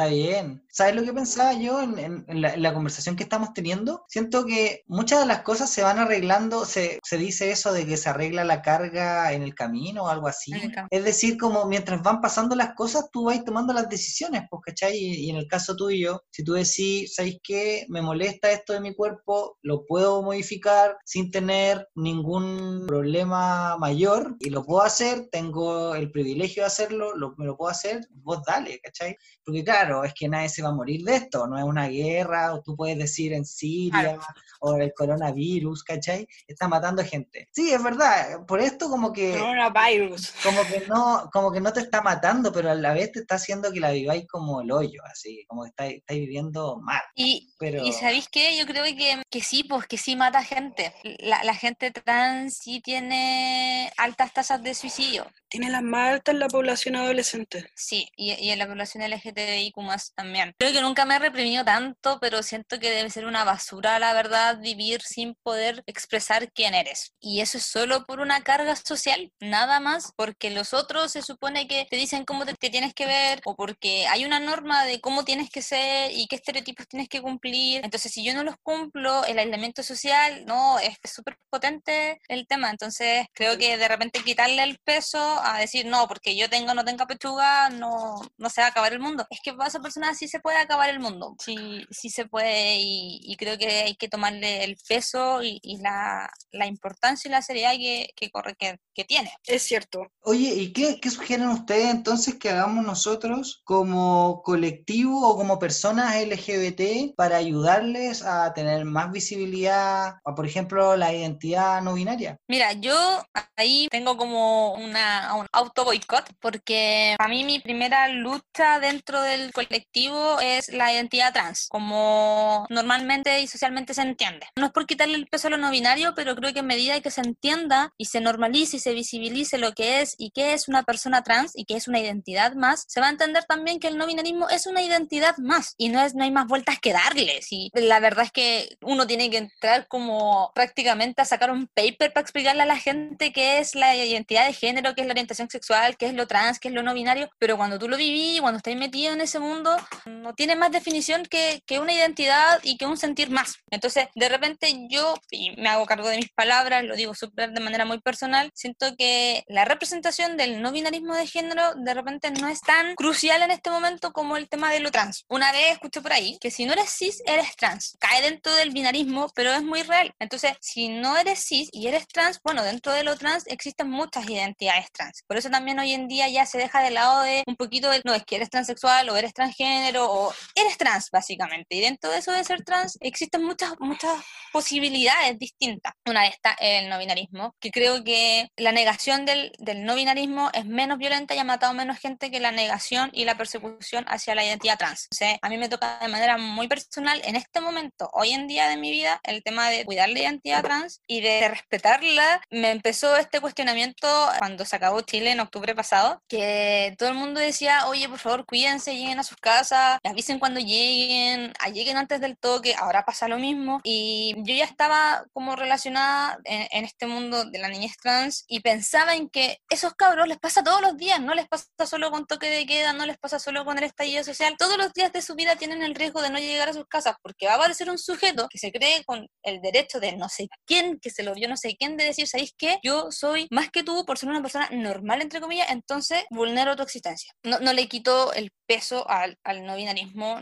[0.00, 0.64] Está bien.
[0.72, 4.04] ¿Sabes lo que pensaba yo en, la, conversación que estamos teniendo?
[4.08, 8.08] Siento que muchas de las cosas se van arreglando, se, dice eso de que se
[8.08, 10.52] arregla la carga en el camino o algo así.
[10.90, 14.96] Es decir, como mientras van pasando las cosas, tú vas tomando las decisiones, pues, ¿cachai?
[14.96, 17.84] Y, y en el caso tuyo, si tú decís, ¿sabes qué?
[17.88, 24.48] Me molesta esto de mi cuerpo, lo puedo modificar sin tener ningún problema mayor y
[24.48, 28.80] lo puedo hacer, tengo el privilegio de hacerlo, lo, me lo puedo hacer, vos dale,
[28.80, 29.16] ¿cachai?
[29.44, 32.54] Porque claro, es que nadie se va a morir de esto, no es una guerra,
[32.54, 34.18] o tú puedes decir en Siria,
[34.60, 36.28] o el coronavirus, ¿cachai?
[36.46, 37.48] Está matando gente.
[37.50, 39.32] Sí, es verdad, por esto como que...
[39.32, 40.34] Coronavirus.
[40.42, 43.36] Como que no, como que no te está matando, pero a la vez te está
[43.36, 47.02] haciendo que la viváis como el hoyo, así, como que estáis, viviendo mal.
[47.14, 47.84] Y, pero...
[47.84, 48.56] y ¿sabéis qué?
[48.58, 50.94] Yo creo que, que sí, pues que sí mata gente.
[51.18, 55.26] La, la gente trans sí tiene altas tasas de suicidio.
[55.48, 57.70] Tiene las más altas en la población adolescente.
[57.74, 59.76] Sí, y, y en la población LGTBIQ
[60.14, 60.54] también.
[60.58, 64.12] Creo que nunca me he reprimido tanto, pero siento que debe ser una basura, la
[64.12, 67.12] verdad, vivir sin poder expresar quién eres.
[67.20, 71.68] Y eso es solo por una carga social, nada más, porque los otros se supone
[71.68, 75.24] que te dicen cómo te, tienes que ver o porque hay una norma de cómo
[75.24, 77.84] tienes que ser y qué estereotipos tienes que cumplir.
[77.84, 82.70] Entonces, si yo no los cumplo, el aislamiento social, no, es súper potente el tema.
[82.70, 86.84] Entonces, creo que de repente quitarle el peso a decir, no, porque yo tengo no
[86.84, 89.26] tenga pechuga, no, no se va a acabar el mundo.
[89.30, 91.56] Es que va esa persona sí se puede acabar el mundo, sí,
[91.90, 97.28] sí se puede y, creo que hay que tomarle el peso y, la, la, importancia
[97.28, 99.32] y la seriedad que, que, corre, que, que, tiene.
[99.46, 100.06] Es cierto.
[100.22, 106.14] Oye, ¿y qué, qué, sugieren ustedes entonces que hagamos nosotros como colectivo o como personas
[106.16, 112.36] LGBT para ayudarles a tener más visibilidad a, por ejemplo, la identidad no binaria?
[112.46, 113.22] Mira, yo
[113.56, 119.49] ahí tengo como una, un auto boicot porque a mí mi primera lucha dentro del
[119.52, 124.46] colectivo es la identidad trans, como normalmente y socialmente se entiende.
[124.56, 127.00] No es por quitarle el peso a lo no binario, pero creo que en medida
[127.00, 130.68] que se entienda y se normalice y se visibilice lo que es y qué es
[130.68, 133.88] una persona trans y qué es una identidad más, se va a entender también que
[133.88, 136.92] el no binarismo es una identidad más y no, es, no hay más vueltas que
[136.92, 137.40] darle.
[137.50, 142.12] Y la verdad es que uno tiene que entrar como prácticamente a sacar un paper
[142.12, 145.50] para explicarle a la gente qué es la identidad de género, qué es la orientación
[145.50, 148.38] sexual, qué es lo trans, qué es lo no binario, pero cuando tú lo viví,
[148.40, 149.76] cuando estás metido en ese mundo,
[150.06, 153.56] no tiene más definición que, que una identidad y que un sentir más.
[153.70, 157.60] Entonces, de repente yo, y me hago cargo de mis palabras, lo digo súper de
[157.60, 162.48] manera muy personal, siento que la representación del no binarismo de género de repente no
[162.48, 165.24] es tan crucial en este momento como el tema de lo trans.
[165.28, 167.96] Una vez escuché por ahí que si no eres cis, eres trans.
[167.98, 170.14] Cae dentro del binarismo, pero es muy real.
[170.18, 174.28] Entonces, si no eres cis y eres trans, bueno, dentro de lo trans existen muchas
[174.28, 175.22] identidades trans.
[175.26, 178.02] Por eso también hoy en día ya se deja de lado de un poquito de,
[178.04, 181.76] no, es que eres transexual o eres transgénero o eres trans, básicamente.
[181.76, 184.22] Y dentro de eso de ser trans existen muchas, muchas
[184.52, 185.94] posibilidades distintas.
[186.06, 190.50] Una de estas el no binarismo, que creo que la negación del, del no binarismo
[190.52, 194.34] es menos violenta y ha matado menos gente que la negación y la persecución hacia
[194.34, 195.08] la identidad trans.
[195.12, 198.46] O sea, a mí me toca de manera muy personal en este momento, hoy en
[198.46, 202.40] día de mi vida, el tema de cuidar la identidad trans y de respetarla.
[202.50, 204.08] Me empezó este cuestionamiento
[204.38, 208.46] cuando se acabó Chile en octubre pasado, que todo el mundo decía, oye, por favor,
[208.46, 213.28] cuídense, lleguen a sus casas, avisen cuando lleguen, ah, lleguen antes del toque, ahora pasa
[213.28, 213.80] lo mismo.
[213.84, 218.60] Y yo ya estaba como relacionada en, en este mundo de la niñez trans y
[218.60, 222.26] pensaba en que esos cabros les pasa todos los días, no les pasa solo con
[222.26, 225.22] toque de queda, no les pasa solo con el estallido social, todos los días de
[225.22, 227.90] su vida tienen el riesgo de no llegar a sus casas porque va a aparecer
[227.90, 231.34] un sujeto que se cree con el derecho de no sé quién, que se lo
[231.34, 232.78] vio no sé quién, de decir, ¿sabéis qué?
[232.82, 236.82] Yo soy más que tú por ser una persona normal, entre comillas, entonces vulnero tu
[236.82, 237.32] existencia.
[237.42, 240.40] No, no le quito el peso al, al no binarismo,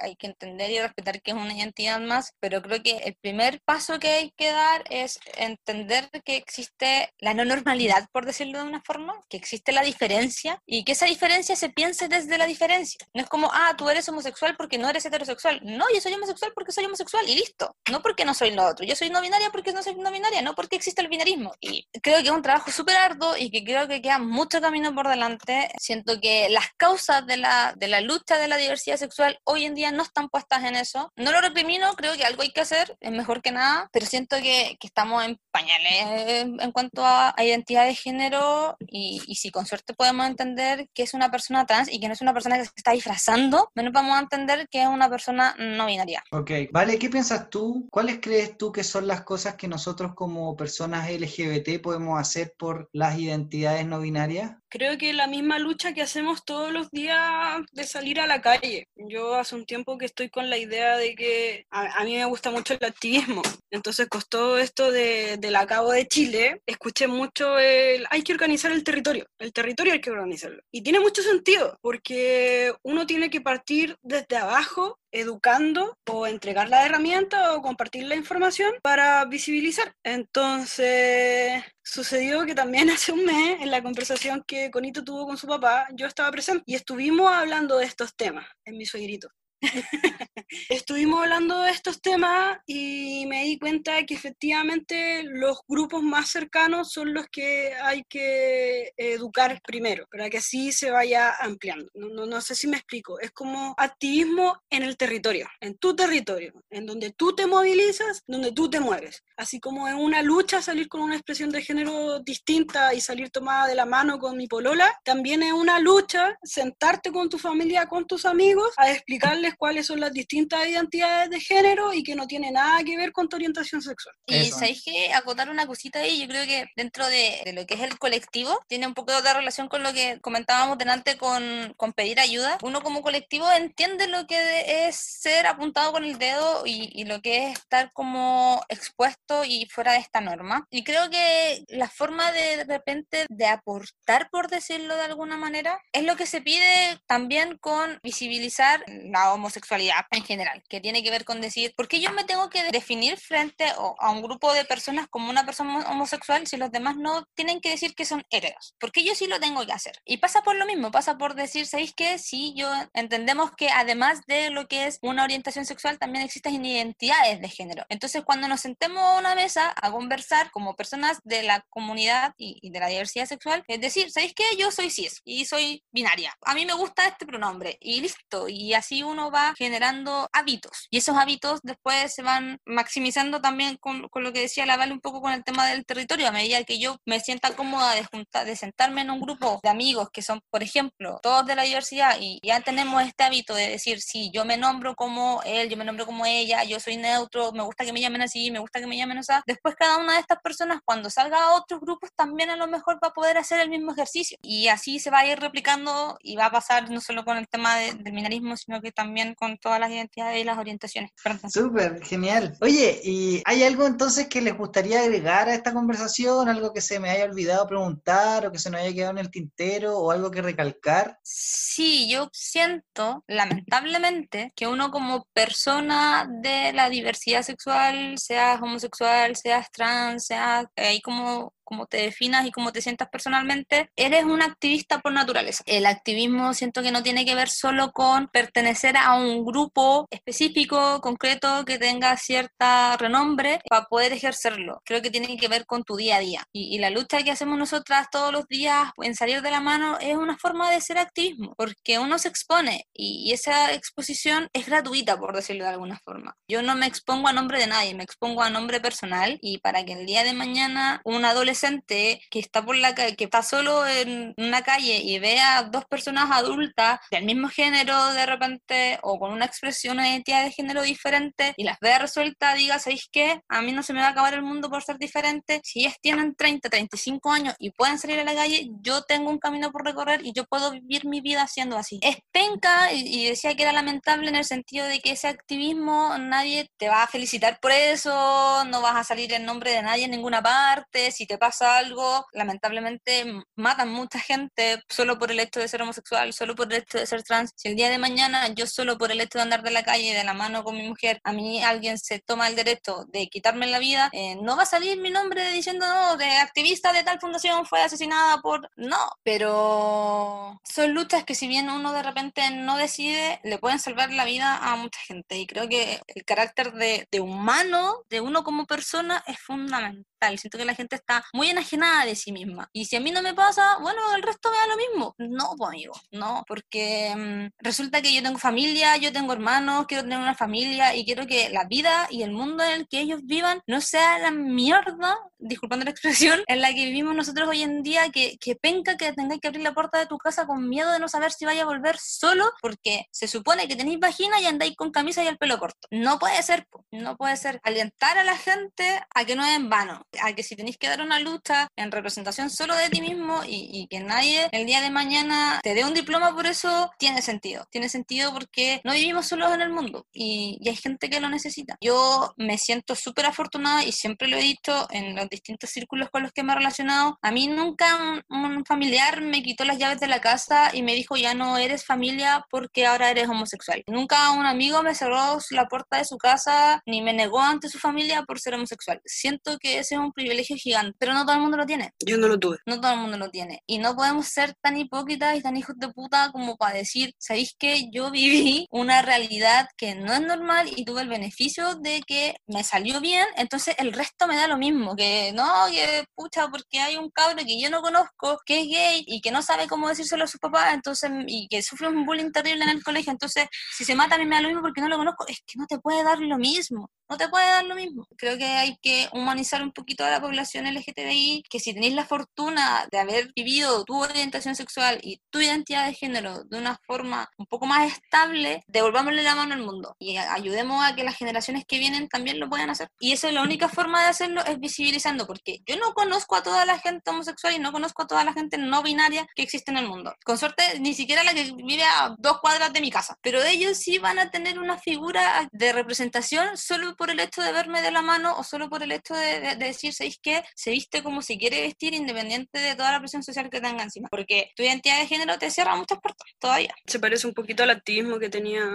[0.00, 3.60] hay que entender y respetar que es una identidad más, pero creo que el primer
[3.60, 8.64] paso que hay que dar es entender que existe la no normalidad, por decirlo de
[8.64, 12.98] una forma, que existe la diferencia y que esa diferencia se piense desde la diferencia.
[13.14, 15.60] No es como, ah, tú eres homosexual porque no eres heterosexual.
[15.62, 17.76] No, yo soy homosexual porque soy homosexual y listo.
[17.90, 18.84] No porque no soy lo otro.
[18.86, 21.54] Yo soy no binaria porque no soy no binaria, no porque existe el binarismo.
[21.60, 24.94] Y creo que es un trabajo súper arduo y que creo que queda mucho camino
[24.94, 25.70] por delante.
[25.78, 29.74] Siento que las causas de la de la lucha de la diversidad sexual hoy en
[29.74, 31.12] día no están puestas en eso.
[31.16, 34.36] No lo recrimino, creo que algo hay que hacer, es mejor que nada, pero siento
[34.38, 39.64] que, que estamos en pañales en cuanto a, identidad de género y, y, si con
[39.64, 42.64] suerte podemos entender que es una persona trans y que no es una persona que
[42.64, 46.22] se está disfrazando, menos vamos a entender que es una persona no binaria.
[46.32, 47.86] Ok, vale, ¿qué piensas tú?
[47.90, 52.88] ¿Cuáles crees tú que son las cosas que nosotros como personas LGBT podemos hacer por
[52.92, 54.56] las identidades no binarias?
[54.70, 58.86] Creo que la misma lucha que hacemos todos los días de salir a la calle.
[58.94, 62.50] Yo hace un tiempo que estoy con la idea de que a, mí me gusta
[62.50, 63.42] mucho el activismo.
[63.72, 68.70] Entonces, con todo esto de, del acabo de Chile, escuché mucho el hay que organizar
[68.70, 69.26] el territorio.
[69.38, 70.62] El territorio hay que organizarlo.
[70.72, 76.84] Y tiene mucho sentido, porque uno tiene que partir desde abajo educando o entregar la
[76.84, 79.92] herramienta o compartir la información para visibilizar.
[80.02, 85.46] Entonces, sucedió que también hace un mes, en la conversación que Conito tuvo con su
[85.46, 89.28] papá, yo estaba presente y estuvimos hablando de estos temas en mi suegrito.
[90.68, 96.30] Estuvimos hablando de estos temas y me di cuenta de que efectivamente los grupos más
[96.30, 101.90] cercanos son los que hay que educar primero, para que así se vaya ampliando.
[101.94, 103.18] No, no, no sé si me explico.
[103.20, 108.52] Es como activismo en el territorio, en tu territorio, en donde tú te movilizas, donde
[108.52, 109.24] tú te mueves.
[109.36, 113.66] Así como en una lucha salir con una expresión de género distinta y salir tomada
[113.66, 118.06] de la mano con mi polola, también es una lucha sentarte con tu familia, con
[118.06, 122.50] tus amigos, a explicarles cuáles son las distintas identidades de género y que no tiene
[122.50, 124.14] nada que ver con tu orientación sexual.
[124.26, 127.74] Y sabéis que acotar una cosita ahí, yo creo que dentro de, de, lo que
[127.74, 131.92] es el colectivo, tiene un poco de relación con lo que comentábamos delante con, con
[131.92, 132.58] pedir ayuda.
[132.62, 137.20] Uno como colectivo entiende lo que es ser apuntado con el dedo y, y lo
[137.20, 140.66] que es estar como expuesto y fuera de esta norma.
[140.70, 145.80] Y creo que la forma de, de repente de aportar, por decirlo de alguna manera,
[145.92, 151.10] es lo que se pide también con visibilizar la homosexualidad en general, que tiene que
[151.10, 154.64] ver con decir, ¿por qué yo me tengo que definir frente a un grupo de
[154.64, 158.74] personas como una persona homosexual si los demás no tienen que decir que son heteros?
[158.78, 159.98] Porque yo sí lo tengo que hacer.
[160.04, 162.18] Y pasa por lo mismo, pasa por decir, ¿sabéis qué?
[162.18, 167.40] Sí, yo entendemos que además de lo que es una orientación sexual, también existen identidades
[167.40, 167.84] de género.
[167.88, 172.58] Entonces, cuando nos sentemos a una mesa a conversar como personas de la comunidad y,
[172.62, 174.44] y de la diversidad sexual, es decir, ¿sabéis qué?
[174.58, 176.36] Yo soy cis y soy binaria.
[176.42, 178.48] A mí me gusta este pronombre y listo.
[178.48, 184.08] Y así uno va generando hábitos y esos hábitos después se van maximizando también con,
[184.08, 186.28] con lo que decía la Vale un poco con el tema del territorio.
[186.28, 189.68] A medida que yo me sienta cómoda de, juntar, de sentarme en un grupo de
[189.68, 193.68] amigos que son, por ejemplo, todos de la diversidad y ya tenemos este hábito de
[193.68, 197.50] decir, sí, yo me nombro como él, yo me nombro como ella, yo soy neutro,
[197.52, 199.32] me gusta que me llamen así, me gusta que me llamen así.
[199.46, 203.00] Después cada una de estas personas cuando salga a otros grupos también a lo mejor
[203.02, 206.36] va a poder hacer el mismo ejercicio y así se va a ir replicando y
[206.36, 209.80] va a pasar no solo con el tema del binarismo, sino que también con todas
[209.80, 211.10] las identidades y las orientaciones.
[211.48, 212.56] Súper, genial.
[212.60, 216.48] Oye, ¿y hay algo entonces que les gustaría agregar a esta conversación?
[216.48, 219.30] ¿Algo que se me haya olvidado preguntar o que se nos haya quedado en el
[219.30, 221.18] tintero o algo que recalcar?
[221.22, 229.70] Sí, yo siento, lamentablemente, que uno como persona de la diversidad sexual, seas homosexual, seas
[229.70, 235.00] trans, sea ahí como como te definas y cómo te sientas personalmente, eres un activista
[235.00, 235.62] por naturaleza.
[235.66, 241.02] El activismo siento que no tiene que ver solo con pertenecer a un grupo específico,
[241.02, 244.80] concreto, que tenga cierta renombre para poder ejercerlo.
[244.82, 246.44] Creo que tiene que ver con tu día a día.
[246.52, 250.16] Y, la lucha que hacemos nosotras todos los días en salir de la mano es
[250.16, 255.18] una forma de ser activismo, porque uno se expone y, y esa exposición es gratuita,
[255.18, 256.34] por decirlo de alguna forma.
[256.48, 259.84] Yo no me expongo a nombre de nadie, me expongo a nombre personal y para
[259.84, 264.34] que el día de mañana un adolescente que está por la que está solo en
[264.36, 269.32] una calle y ve a dos personas adultas del mismo género de repente o con
[269.32, 273.40] una expresión, una identidad de género diferente y las ve resuelta, diga, ¿sabéis qué?
[273.48, 275.60] A mí no se me va a acabar el mundo por ser diferente.
[275.64, 279.38] Si ellas tienen 30, 35 años y pueden salir a la calle, yo tengo un
[279.38, 281.98] camino por recorrer y yo puedo vivir mi vida siendo así.
[282.02, 286.16] Es penca y, y decía que era lamentable en el sentido de que ese activismo
[286.18, 290.04] nadie te va a felicitar por eso, no vas a salir en nombre de nadie
[290.04, 295.40] en ninguna parte, si te pasa pasa algo, lamentablemente matan mucha gente solo por el
[295.40, 297.52] hecho de ser homosexual, solo por el hecho de ser trans.
[297.56, 300.12] Si el día de mañana yo solo por el hecho de andar de la calle
[300.12, 303.66] de la mano con mi mujer, a mí alguien se toma el derecho de quitarme
[303.66, 307.18] la vida, eh, no va a salir mi nombre diciendo, no, de activista de tal
[307.18, 308.68] fundación fue asesinada por...
[308.76, 314.12] No, pero son luchas que si bien uno de repente no decide, le pueden salvar
[314.12, 315.38] la vida a mucha gente.
[315.38, 320.38] Y creo que el carácter de, de humano de uno como persona es fundamental.
[320.38, 322.68] Siento que la gente está muy enajenada de sí misma.
[322.72, 325.14] Y si a mí no me pasa, bueno, el resto me da lo mismo.
[325.18, 330.02] No, pues amigo, no, porque mm, resulta que yo tengo familia, yo tengo hermanos, quiero
[330.02, 333.20] tener una familia y quiero que la vida y el mundo en el que ellos
[333.22, 337.84] vivan no sea la mierda, disculpando la expresión, en la que vivimos nosotros hoy en
[337.84, 340.90] día, que, que penca que tengáis que abrir la puerta de tu casa con miedo
[340.90, 344.46] de no saber si vaya a volver solo, porque se supone que tenéis vagina y
[344.46, 345.86] andáis con camisa y el pelo corto.
[345.92, 347.60] No puede ser, no puede ser.
[347.62, 350.88] Alentar a la gente a que no es en vano a que si tenéis que
[350.88, 354.90] dar una lucha en representación solo de ti mismo y, que nadie el día de
[354.90, 357.66] mañana te dé un diploma por eso, tiene sentido.
[357.70, 361.76] Tiene sentido porque no vivimos solos en el mundo y, hay gente que lo necesita.
[361.80, 366.22] Yo me siento súper afortunada y siempre lo he dicho en los distintos círculos con
[366.22, 367.18] los que me he relacionado.
[367.22, 371.16] A mí nunca un, familiar me quitó las llaves de la casa y me dijo
[371.16, 373.82] ya no eres familia porque ahora eres homosexual.
[373.86, 377.78] Nunca un amigo me cerró la puerta de su casa ni me negó ante su
[377.78, 379.00] familia por ser homosexual.
[379.04, 381.92] Siento que ese un privilegio gigante, pero no todo el mundo lo tiene.
[382.04, 382.58] Yo no lo tuve.
[382.66, 383.62] No todo el mundo lo tiene.
[383.66, 387.54] Y no podemos ser tan hipócritas y tan hijos de puta como para decir, ¿sabéis
[387.58, 392.36] que yo viví una realidad que no es normal y tuve el beneficio de que
[392.46, 396.80] me salió bien, entonces el resto me da lo mismo, que no, que pucha, porque
[396.80, 399.88] hay un cabro que yo no conozco, que es gay y que no sabe cómo
[399.88, 403.46] decírselo a sus papás, entonces, y que sufre un bullying terrible en el colegio, entonces,
[403.76, 405.58] si se mata a mí me da lo mismo porque no lo conozco, es que
[405.58, 408.06] no te puede dar lo mismo, no te puede dar lo mismo.
[408.16, 412.06] Creo que hay que humanizar un poquito toda la población LGTBI, que si tenéis la
[412.06, 417.28] fortuna de haber vivido tu orientación sexual y tu identidad de género de una forma
[417.36, 421.64] un poco más estable, devolvámosle la mano al mundo y ayudemos a que las generaciones
[421.66, 422.88] que vienen también lo puedan hacer.
[423.00, 426.42] Y eso es la única forma de hacerlo, es visibilizando, porque yo no conozco a
[426.42, 429.72] toda la gente homosexual y no conozco a toda la gente no binaria que existe
[429.72, 430.14] en el mundo.
[430.24, 433.16] Con suerte, ni siquiera la que vive a dos cuadras de mi casa.
[433.20, 437.52] Pero ellos sí van a tener una figura de representación solo por el hecho de
[437.52, 440.20] verme de la mano o solo por el hecho de, de decir ¿sabéis
[440.54, 444.08] Se viste como se quiere vestir independiente de toda la presión social que tenga encima.
[444.10, 446.74] Porque tu identidad de género te cierra muchas puertas todavía.
[446.86, 448.68] Se parece un poquito al activismo que tenía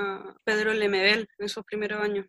[0.44, 2.26] Pedro Lemebel en sus primeros años.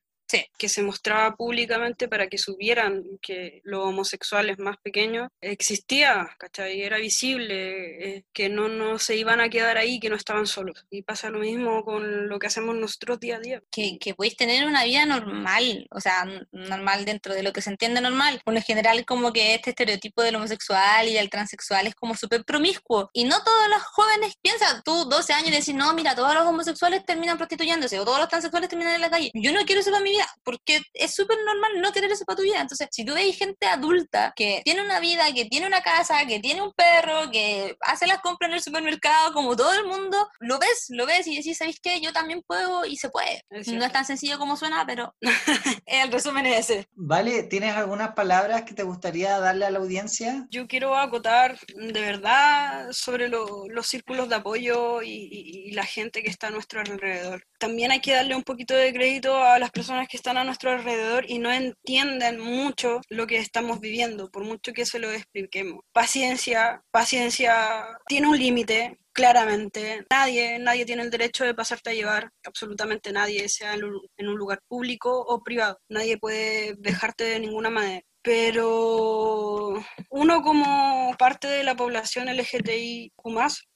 [0.58, 6.82] Que se mostraba públicamente para que supieran que los homosexuales más pequeños existía, ¿cachai?
[6.82, 10.86] Era visible, eh, que no, no se iban a quedar ahí, que no estaban solos.
[10.90, 13.62] Y pasa lo mismo con lo que hacemos nosotros día a día.
[13.70, 17.70] que, que podéis tener una vida normal, o sea, normal dentro de lo que se
[17.70, 18.40] entiende normal.
[18.44, 22.44] Por lo general, como que este estereotipo del homosexual y del transexual es como súper
[22.44, 23.10] promiscuo.
[23.12, 26.44] Y no todos los jóvenes piensan, tú 12 años y decís, no, mira, todos los
[26.44, 29.30] homosexuales terminan prostituyéndose o todos los transexuales terminan en la calle.
[29.34, 32.36] Yo no quiero eso para mi vida, porque es súper normal no querer eso para
[32.36, 32.60] tu vida.
[32.60, 36.40] Entonces, si tú veis gente adulta que tiene una vida, que tiene una casa, que
[36.40, 40.58] tiene un perro, que hace las compras en el supermercado, como todo el mundo, lo
[40.58, 42.00] ves, lo ves y decís, ¿sabéis qué?
[42.00, 43.44] Yo también puedo y se puede.
[43.50, 45.14] Es no es tan sencillo como suena, pero
[45.86, 46.88] el resumen es ese.
[46.94, 50.46] Vale, ¿tienes algunas palabras que te gustaría darle a la audiencia?
[50.50, 55.84] Yo quiero acotar de verdad sobre lo- los círculos de apoyo y, y- y la
[55.84, 57.44] gente que está a nuestro alrededor.
[57.58, 60.70] También hay que darle un poquito de crédito a las personas que están a nuestro
[60.70, 65.80] alrededor y no entienden mucho lo que estamos viviendo, por mucho que se lo expliquemos.
[65.92, 68.98] Paciencia, paciencia, tiene un límite.
[69.12, 74.00] Claramente, nadie, nadie tiene el derecho de pasarte a llevar, absolutamente nadie, sea en un-
[74.16, 75.78] en un lugar público o privado.
[75.88, 79.74] Nadie puede dejarte de ninguna manera pero
[80.08, 83.12] uno como parte de la población LGTBIQ+,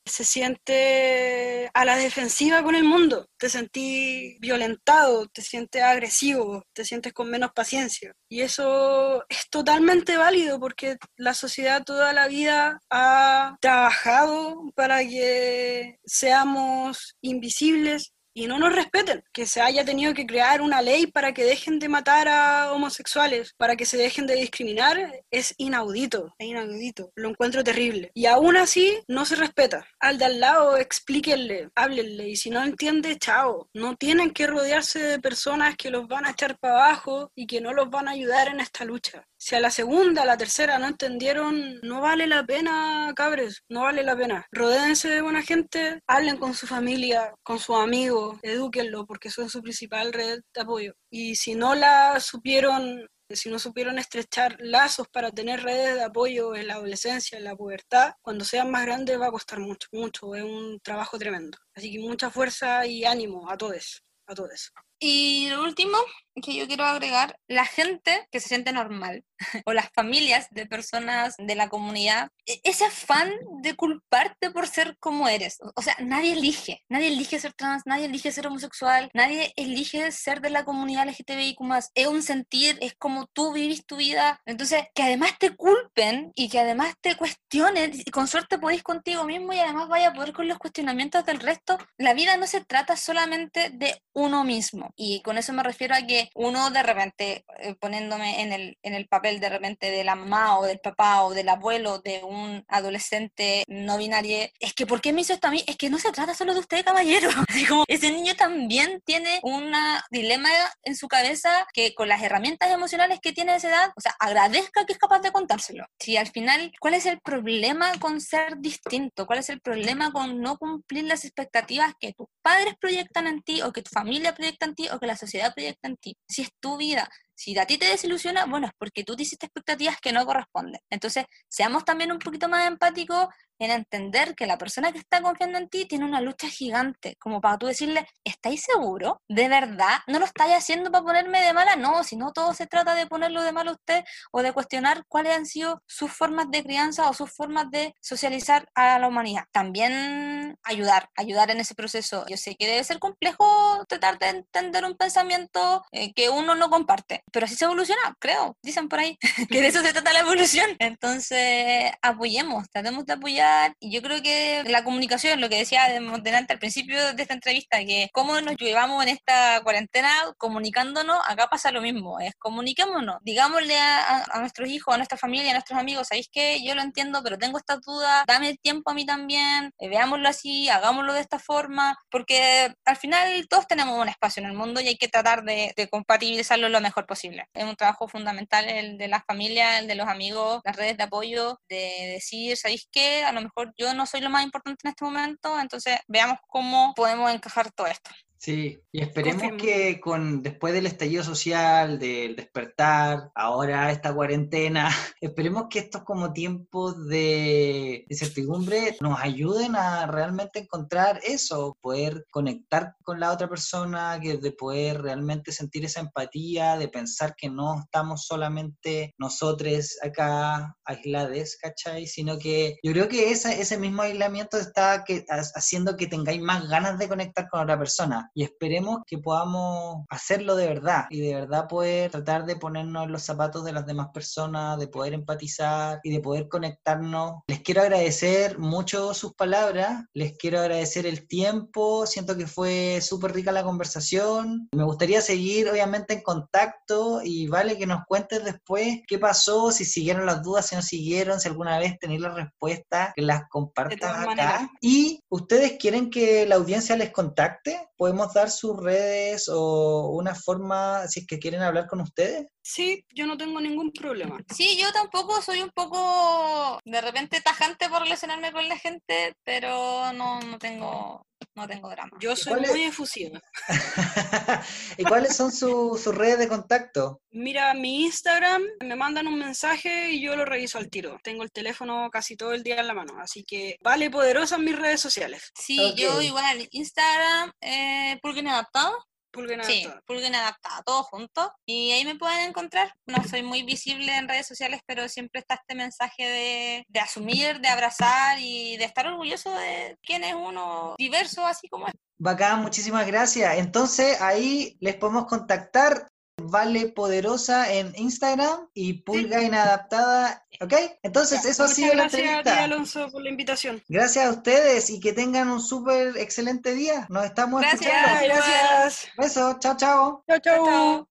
[0.07, 6.87] se siente a la defensiva con el mundo, te sentís violentado, te sientes agresivo, te
[6.87, 8.15] sientes con menos paciencia.
[8.31, 15.99] Y eso es totalmente válido porque la sociedad toda la vida ha trabajado para que
[16.07, 21.35] seamos invisibles y no nos respeten, que se haya tenido que crear una ley para
[21.35, 27.11] que dejen de matar a homosexuales, para que se dejen de discriminar, es inaudito, inaudito,
[27.17, 28.13] lo encuentro terrible.
[28.15, 29.89] Y aún así no se respeta.
[29.99, 33.69] Al de al lado explíquenle, háblenle, y si no entiende, chao.
[33.75, 37.61] No tienen que rodearse de personas que los van a echar para abajo y que
[37.61, 39.27] no los van a ayudar en esta lucha.
[39.41, 43.83] Si a la segunda, a la tercera no entendieron, no vale la pena, cabres, no
[43.83, 44.45] vale la pena.
[44.51, 49.63] Rodéense de buena gente, hablen con su familia, con sus amigos, edúquenlo, porque son su
[49.63, 50.93] principal red de apoyo.
[51.09, 56.57] Y si no la supieron, si no supieron estrechar lazos para tener redes de apoyo
[56.57, 60.35] en la adolescencia, en la pubertad, cuando sean más grandes va a costar mucho, mucho,
[60.35, 61.59] es un trabajo tremendo.
[61.77, 64.73] Así que mucha fuerza y ánimo a todos, a todos.
[65.01, 65.97] Y lo último
[66.41, 69.25] que yo quiero agregar, la gente que se siente normal
[69.67, 73.33] o las familias de personas de la comunidad, e- ese afán
[73.63, 75.59] de culparte por ser como eres.
[75.77, 80.41] O- sea, nadie elige, nadie elige ser trans, nadie elige ser homosexual, nadie elige ser
[80.41, 81.59] de la comunidad LGTBIQ+.
[81.95, 84.41] Es un sentir, es como tú vivís tu vida.
[84.47, 89.25] Entonces, que además te culpen y que además te cuestionen, y con suerte podéis contigo
[89.25, 91.79] mismo y además vaya a poder con los cuestionamientos del resto.
[91.97, 94.93] La vida no se trata solamente de uno mismo.
[94.97, 98.95] Y con eso me refiero a que uno de repente, eh, poniéndome en el, en
[98.95, 102.65] el papel de repente de la mamá o del papá o del abuelo de un
[102.69, 105.65] adolescente no binario, es que ¿por qué me hizo esto a mí?
[105.67, 107.31] Es que no se trata solo de usted, caballero.
[107.49, 109.73] Así como ese niño también tiene un
[110.11, 110.49] dilema
[110.83, 114.15] en su cabeza que con las herramientas emocionales que tiene a esa edad, o sea,
[114.19, 115.87] agradezca que es capaz de contárselo.
[115.99, 119.27] Si al final, ¿cuál es el problema con ser distinto?
[119.27, 123.63] ¿Cuál es el problema con no cumplir las expectativas que tus padres proyectan en ti
[123.63, 126.17] o que tu familia proyecta en ti o que la sociedad proyecta en ti?
[126.27, 129.47] Si es tu vida, si a ti te desilusiona, bueno, es porque tú te hiciste
[129.47, 130.81] expectativas que no corresponden.
[130.91, 133.29] Entonces, seamos también un poquito más empáticos
[133.59, 137.41] en entender que la persona que está confiando en ti tiene una lucha gigante, como
[137.41, 139.23] para tú decirle, ¿estáis seguro?
[139.29, 139.99] ¿De verdad?
[140.07, 141.77] ¿No lo estáis haciendo para ponerme de mala?
[141.77, 145.05] No, si no todo se trata de ponerlo de malo a usted o de cuestionar
[145.09, 149.45] cuáles han sido sus formas de crianza o sus formas de socializar a la humanidad.
[149.53, 152.25] También ayudar, ayudar en ese proceso.
[152.29, 156.71] Yo sé que debe ser complejo tratar de entender un pensamiento eh, que uno no
[156.71, 159.19] comparte, pero así se evoluciona, creo, dicen por ahí,
[159.51, 160.77] que de eso se trata la evolución.
[160.79, 163.48] Entonces, apoyemos, tratemos de apoyar
[163.81, 167.35] y yo creo que la comunicación, lo que decía de- delante al principio de esta
[167.35, 173.19] entrevista, que cómo nos llevamos en esta cuarentena comunicándonos, acá pasa lo mismo, es comuniquémonos,
[173.23, 176.63] digámosle a, a- nuestros hijos, a nuestra familia, a nuestros amigos, ¿sabéis qué?
[176.65, 180.29] Yo lo entiendo, pero tengo estas dudas, dame el tiempo a mí también, eh, veámoslo
[180.29, 184.81] así, hagámoslo de esta forma, porque al final todos tenemos un espacio en el mundo
[184.81, 187.47] y hay que tratar de, de compatibilizarlo lo mejor posible.
[187.55, 191.03] Es un trabajo fundamental el de la familia, el de los amigos, las redes de
[191.05, 193.25] apoyo, de decir, ¿sabéis qué?
[193.25, 196.93] A lo mejor yo no soy lo más importante en este momento, entonces veamos cómo
[196.95, 198.11] podemos encajar todo esto.
[198.41, 204.89] Sí, y esperemos que con después del estallido social, del despertar, ahora esta cuarentena,
[205.21, 212.95] esperemos que estos como tiempos de incertidumbre nos ayuden a realmente encontrar eso, poder conectar
[213.03, 217.81] con la otra persona, que de poder realmente sentir esa empatía, de pensar que no
[217.81, 222.07] estamos solamente nosotros acá aislados, ¿cachai?
[222.07, 226.41] Sino que yo creo que esa- ese mismo aislamiento está que, ha- haciendo que tengáis
[226.41, 231.21] más ganas de conectar con otra persona y esperemos que podamos hacerlo de verdad y
[231.21, 235.15] de verdad poder tratar de ponernos en los zapatos de las demás personas, de poder
[235.15, 237.43] empatizar y de poder conectarnos.
[237.47, 243.33] Les quiero agradecer mucho sus palabras, les quiero agradecer el tiempo, siento que fue súper
[243.33, 244.69] rica la conversación.
[244.73, 249.85] Me gustaría seguir obviamente en contacto y vale que nos cuentes después qué pasó, si
[249.85, 254.11] siguieron las dudas, si no siguieron, si alguna vez tenéis la respuesta, que las compartas
[254.11, 254.27] acá.
[254.27, 254.63] maneras.
[254.81, 261.07] Y ustedes quieren que la audiencia les contacte, podemos dar sus redes o una forma,
[261.09, 262.47] si es que quieren hablar con ustedes.
[262.71, 264.37] Sí, yo no tengo ningún problema.
[264.55, 270.13] Sí, yo tampoco soy un poco de repente tajante por relacionarme con la gente, pero
[270.13, 271.23] no, no tengo
[271.55, 272.13] no tengo drama.
[272.21, 272.71] Yo soy cuál es?
[272.71, 273.41] muy efusiva.
[274.99, 277.21] ¿Y cuáles son su- sus redes de contacto?
[277.31, 281.19] Mira mi Instagram, me mandan un mensaje y yo lo reviso al tiro.
[281.23, 284.65] Tengo el teléfono casi todo el día en la mano, así que vale poderosa en
[284.65, 285.51] mis redes sociales.
[285.55, 288.93] Sí, yo igual, Instagram, eh, Pulguen Adaptado.
[289.39, 290.03] Pulguen Sí, adaptado.
[290.07, 291.53] Pulguen Adaptado, todo junto.
[291.65, 292.93] Y ahí me pueden encontrar.
[293.07, 297.61] No soy muy visible en redes sociales, pero siempre está este mensaje de, de asumir,
[297.61, 301.95] de abrazar y de estar orgulloso de quién es uno diverso, así como es.
[302.19, 303.59] Bacán, muchísimas gracias.
[303.59, 306.09] Entonces ahí les podemos contactar.
[306.41, 310.73] Vale Poderosa en Instagram y Pulga Inadaptada, ¿ok?
[311.03, 312.65] Entonces eso ha Muchas sido la gracias a ti, entrevista.
[312.65, 313.83] Alonso, por la invitación.
[313.89, 317.07] Gracias a ustedes y que tengan un súper excelente día.
[317.11, 317.83] Nos estamos Gracias.
[317.93, 318.35] escuchando.
[318.35, 319.09] Gracias.
[319.17, 319.57] Besos.
[319.61, 320.65] Chao, Chao, chao.
[320.65, 321.09] chao.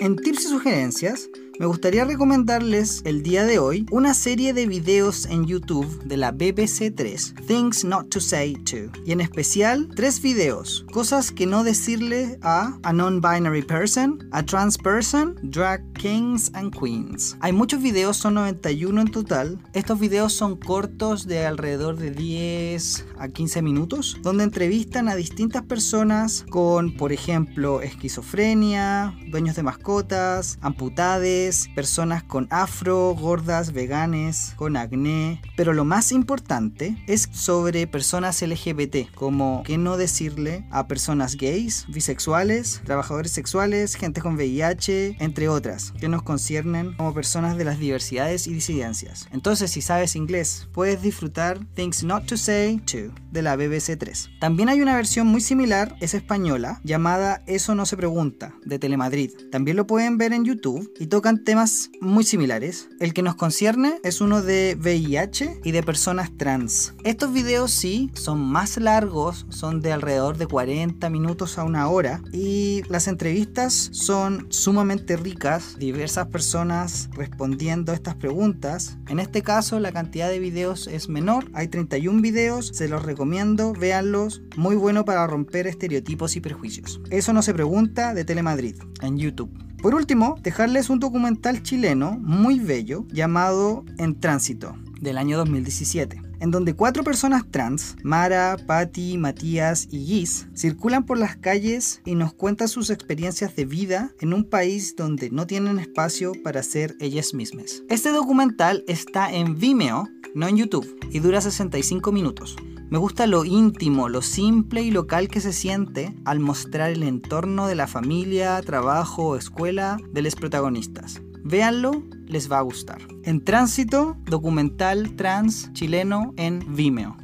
[0.00, 1.28] En tips y sugerencias,
[1.58, 6.32] me gustaría recomendarles el día de hoy una serie de videos en YouTube de la
[6.32, 11.62] BBC 3, Things Not to Say To, y en especial tres videos, cosas que no
[11.62, 17.36] decirle a a non-binary person, a trans person, drag kings and queens.
[17.40, 19.58] Hay muchos videos, son 91 en total.
[19.72, 25.62] Estos videos son cortos de alrededor de 10 a 15 minutos, donde entrevistan a distintas
[25.62, 31.43] personas con, por ejemplo, esquizofrenia, dueños de mascotas, amputades,
[31.74, 35.40] personas con afro, gordas, veganes, con acné.
[35.56, 41.86] Pero lo más importante es sobre personas LGBT, como qué no decirle a personas gays,
[41.88, 47.78] bisexuales, trabajadores sexuales, gente con VIH, entre otras, que nos conciernen como personas de las
[47.78, 49.28] diversidades y disidencias.
[49.32, 54.30] Entonces, si sabes inglés, puedes disfrutar Things Not to Say To de la BBC 3.
[54.40, 59.30] También hay una versión muy similar, es española, llamada Eso no se pregunta, de Telemadrid.
[59.50, 62.88] También lo pueden ver en YouTube y tocan temas muy similares.
[63.00, 66.94] El que nos concierne es uno de VIH y de personas trans.
[67.04, 72.20] Estos videos sí son más largos, son de alrededor de 40 minutos a una hora
[72.32, 78.98] y las entrevistas son sumamente ricas, diversas personas respondiendo estas preguntas.
[79.08, 83.72] En este caso la cantidad de videos es menor, hay 31 videos, se los recomiendo,
[83.72, 87.00] véanlos, muy bueno para romper estereotipos y prejuicios.
[87.10, 89.63] Eso no se pregunta de Telemadrid en YouTube.
[89.84, 96.50] Por último, dejarles un documental chileno muy bello llamado En Tránsito, del año 2017, en
[96.50, 102.34] donde cuatro personas trans, Mara, Patty, Matías y Giz, circulan por las calles y nos
[102.34, 107.32] cuentan sus experiencias de vida en un país donde no tienen espacio para ser ellas
[107.32, 107.82] mismas.
[107.88, 112.56] Este documental está en Vimeo, no en YouTube, y dura 65 minutos.
[112.90, 117.68] Me gusta lo íntimo, lo simple y local que se siente al mostrar el entorno
[117.68, 121.22] de la familia, trabajo o escuela de los protagonistas.
[121.42, 122.02] Véanlo,
[122.34, 123.00] les va a gustar.
[123.24, 127.23] En tránsito, documental trans chileno en Vimeo.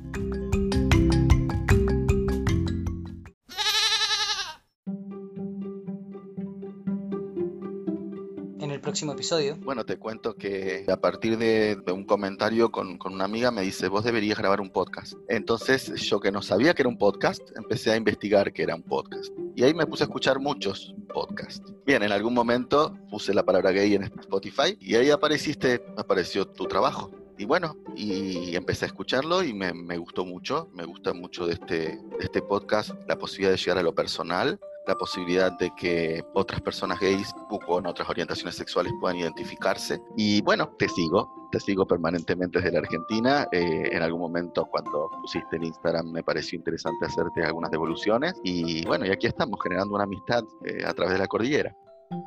[9.08, 9.56] Episodio.
[9.62, 13.88] Bueno, te cuento que a partir de, un comentario con, con una amiga me dice,
[13.88, 15.14] vos deberías grabar un podcast.
[15.28, 18.82] Entonces yo que no sabía que era un podcast, empecé a investigar que era un
[18.82, 19.32] podcast.
[19.56, 21.72] Y ahí me puse a escuchar muchos podcasts.
[21.86, 26.66] Bien, en algún momento puse la palabra gay en Spotify y ahí apareciste, apareció tu
[26.66, 27.10] trabajo.
[27.38, 31.54] Y bueno, y empecé a escucharlo y me, me gustó mucho, me gusta mucho de
[31.54, 34.60] este, de este podcast la posibilidad de llegar a lo personal,
[34.90, 40.02] la posibilidad de que otras personas gays o con otras orientaciones sexuales puedan identificarse.
[40.16, 43.46] Y bueno, te sigo, te sigo permanentemente desde la Argentina.
[43.52, 48.34] Eh, en algún momento cuando pusiste en Instagram me pareció interesante hacerte algunas devoluciones.
[48.42, 51.74] Y bueno, y aquí estamos generando una amistad eh, a través de la cordillera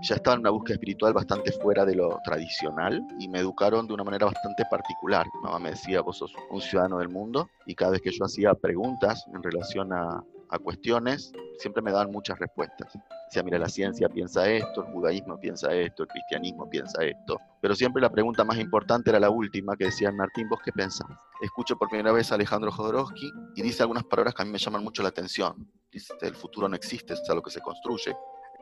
[0.02, 3.94] ya estaba en una búsqueda espiritual bastante fuera de lo tradicional y me educaron de
[3.94, 5.26] una manera bastante particular.
[5.36, 8.24] Mi mamá me decía, vos sos un ciudadano del mundo y cada vez que yo
[8.24, 10.24] hacía preguntas en relación a,
[10.54, 12.94] a cuestiones, siempre me daban muchas respuestas.
[13.26, 17.40] Decía, mira, la ciencia piensa esto, el judaísmo piensa esto, el cristianismo piensa esto.
[17.62, 21.08] Pero siempre la pregunta más importante era la última, que decía Martín, ¿vos qué pensás?
[21.42, 24.60] Escucho por primera vez a Alejandro Jodorowsky y dice algunas palabras que a mí me
[24.60, 25.68] llaman mucho la atención.
[25.92, 28.16] Dice, el futuro no existe, es algo que se construye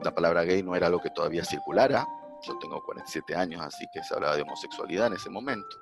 [0.04, 2.08] la palabra gay no era algo que todavía circulara.
[2.48, 5.78] Yo tengo 47 años, así que se hablaba de homosexualidad en ese momento.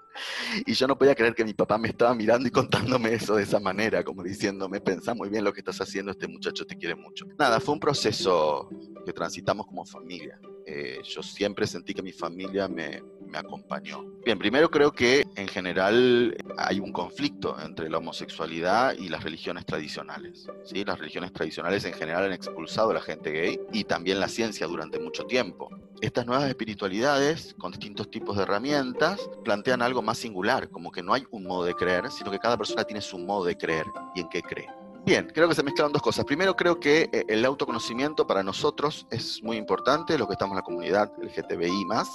[0.66, 3.44] Y yo no podía creer que mi papá me estaba mirando y contándome eso de
[3.44, 6.96] esa manera, como diciéndome, pensá muy bien lo que estás haciendo, este muchacho te quiere
[6.96, 7.26] mucho.
[7.38, 8.68] Nada, fue un proceso
[9.06, 10.40] que transitamos como familia.
[10.66, 14.04] Eh, yo siempre sentí que mi familia me, me acompañó.
[14.26, 19.66] Bien, primero creo que en general hay un conflicto entre la homosexualidad y las religiones
[19.66, 20.48] tradicionales.
[20.66, 20.84] ¿sí?
[20.84, 24.68] Las religiones tradicionales en general han expulsado a la gente gay y también la ciencia
[24.68, 25.70] durante mucho tiempo.
[26.02, 31.14] Estas nuevas espiritualidades, con distintos tipos de herramientas, plantean algo más singular, como que no
[31.14, 33.86] hay un modo de creer, sino que cada persona tiene su modo de creer
[34.16, 34.79] y en qué cree.
[35.06, 36.26] Bien, creo que se mezclan dos cosas.
[36.26, 40.58] Primero, creo que eh, el autoconocimiento para nosotros es muy importante, los que estamos en
[40.58, 42.10] la comunidad LGTBI más,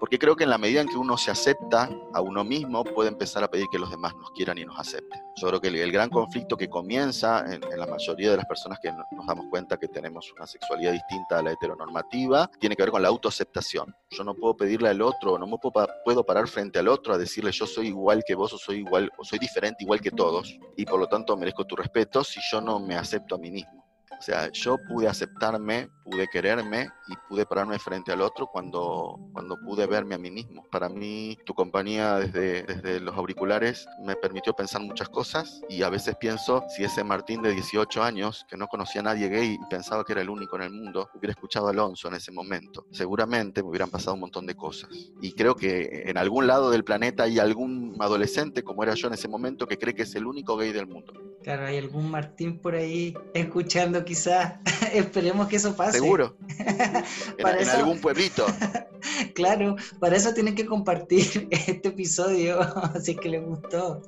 [0.00, 3.10] porque creo que en la medida en que uno se acepta a uno mismo, puede
[3.10, 5.20] empezar a pedir que los demás nos quieran y nos acepten.
[5.36, 8.90] Yo creo que el, gran conflicto que comienza en, la mayoría de las personas que
[8.90, 13.02] nos damos cuenta que tenemos una sexualidad distinta a la heteronormativa, tiene que ver con
[13.02, 13.94] la autoaceptación.
[14.10, 17.18] Yo no puedo pedirle al otro, no me puedo, puedo parar frente al otro a
[17.18, 20.58] decirle yo soy igual que vos o soy igual o soy diferente igual que todos
[20.76, 23.85] y por lo tanto merezco tu respeto si yo no me acepto a mí mismo.
[24.18, 29.56] O sea, yo pude aceptarme, pude quererme y pude pararme frente al otro cuando, cuando
[29.60, 30.64] pude verme a mí mismo.
[30.70, 35.90] Para mí, tu compañía desde, desde los auriculares me permitió pensar muchas cosas y a
[35.90, 39.70] veces pienso si ese Martín de 18 años, que no conocía a nadie gay y
[39.70, 42.86] pensaba que era el único en el mundo, hubiera escuchado a Alonso en ese momento,
[42.90, 44.90] seguramente me hubieran pasado un montón de cosas.
[45.20, 49.14] Y creo que en algún lado del planeta hay algún adolescente, como era yo en
[49.14, 51.12] ese momento, que cree que es el único gay del mundo.
[51.42, 54.54] Claro, hay algún Martín por ahí escuchando quizás.
[54.94, 55.98] Esperemos que eso pase.
[55.98, 56.38] Seguro.
[56.58, 58.46] en, algún pueblito.
[59.34, 62.60] claro, para eso tienen que compartir este episodio,
[62.94, 64.00] así que les gustó.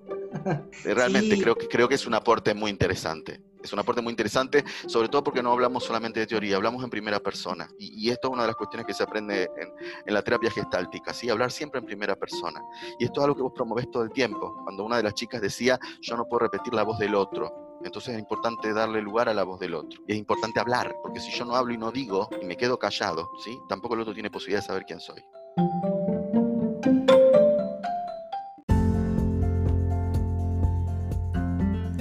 [0.84, 3.42] Realmente creo, que, creo que es un aporte muy interesante.
[3.62, 6.90] Es un aporte muy interesante, sobre todo porque no hablamos solamente de teoría, hablamos en
[6.90, 7.68] primera persona.
[7.76, 9.68] Y, esto es una de las cuestiones que se aprende en,
[10.06, 11.28] en, la terapia gestáltica, ¿sí?
[11.28, 12.62] hablar siempre en primera persona.
[13.00, 14.60] Y esto es algo que vos promovés todo el tiempo.
[14.62, 18.14] Cuando una de las chicas decía, yo no puedo repetir la voz del otro, entonces
[18.14, 20.00] es importante darle lugar a la voz del otro.
[20.06, 22.78] Y es importante hablar, porque si yo no hablo y no digo y me quedo
[22.78, 23.58] callado, ¿sí?
[23.68, 25.22] tampoco el otro tiene posibilidad de saber quién soy.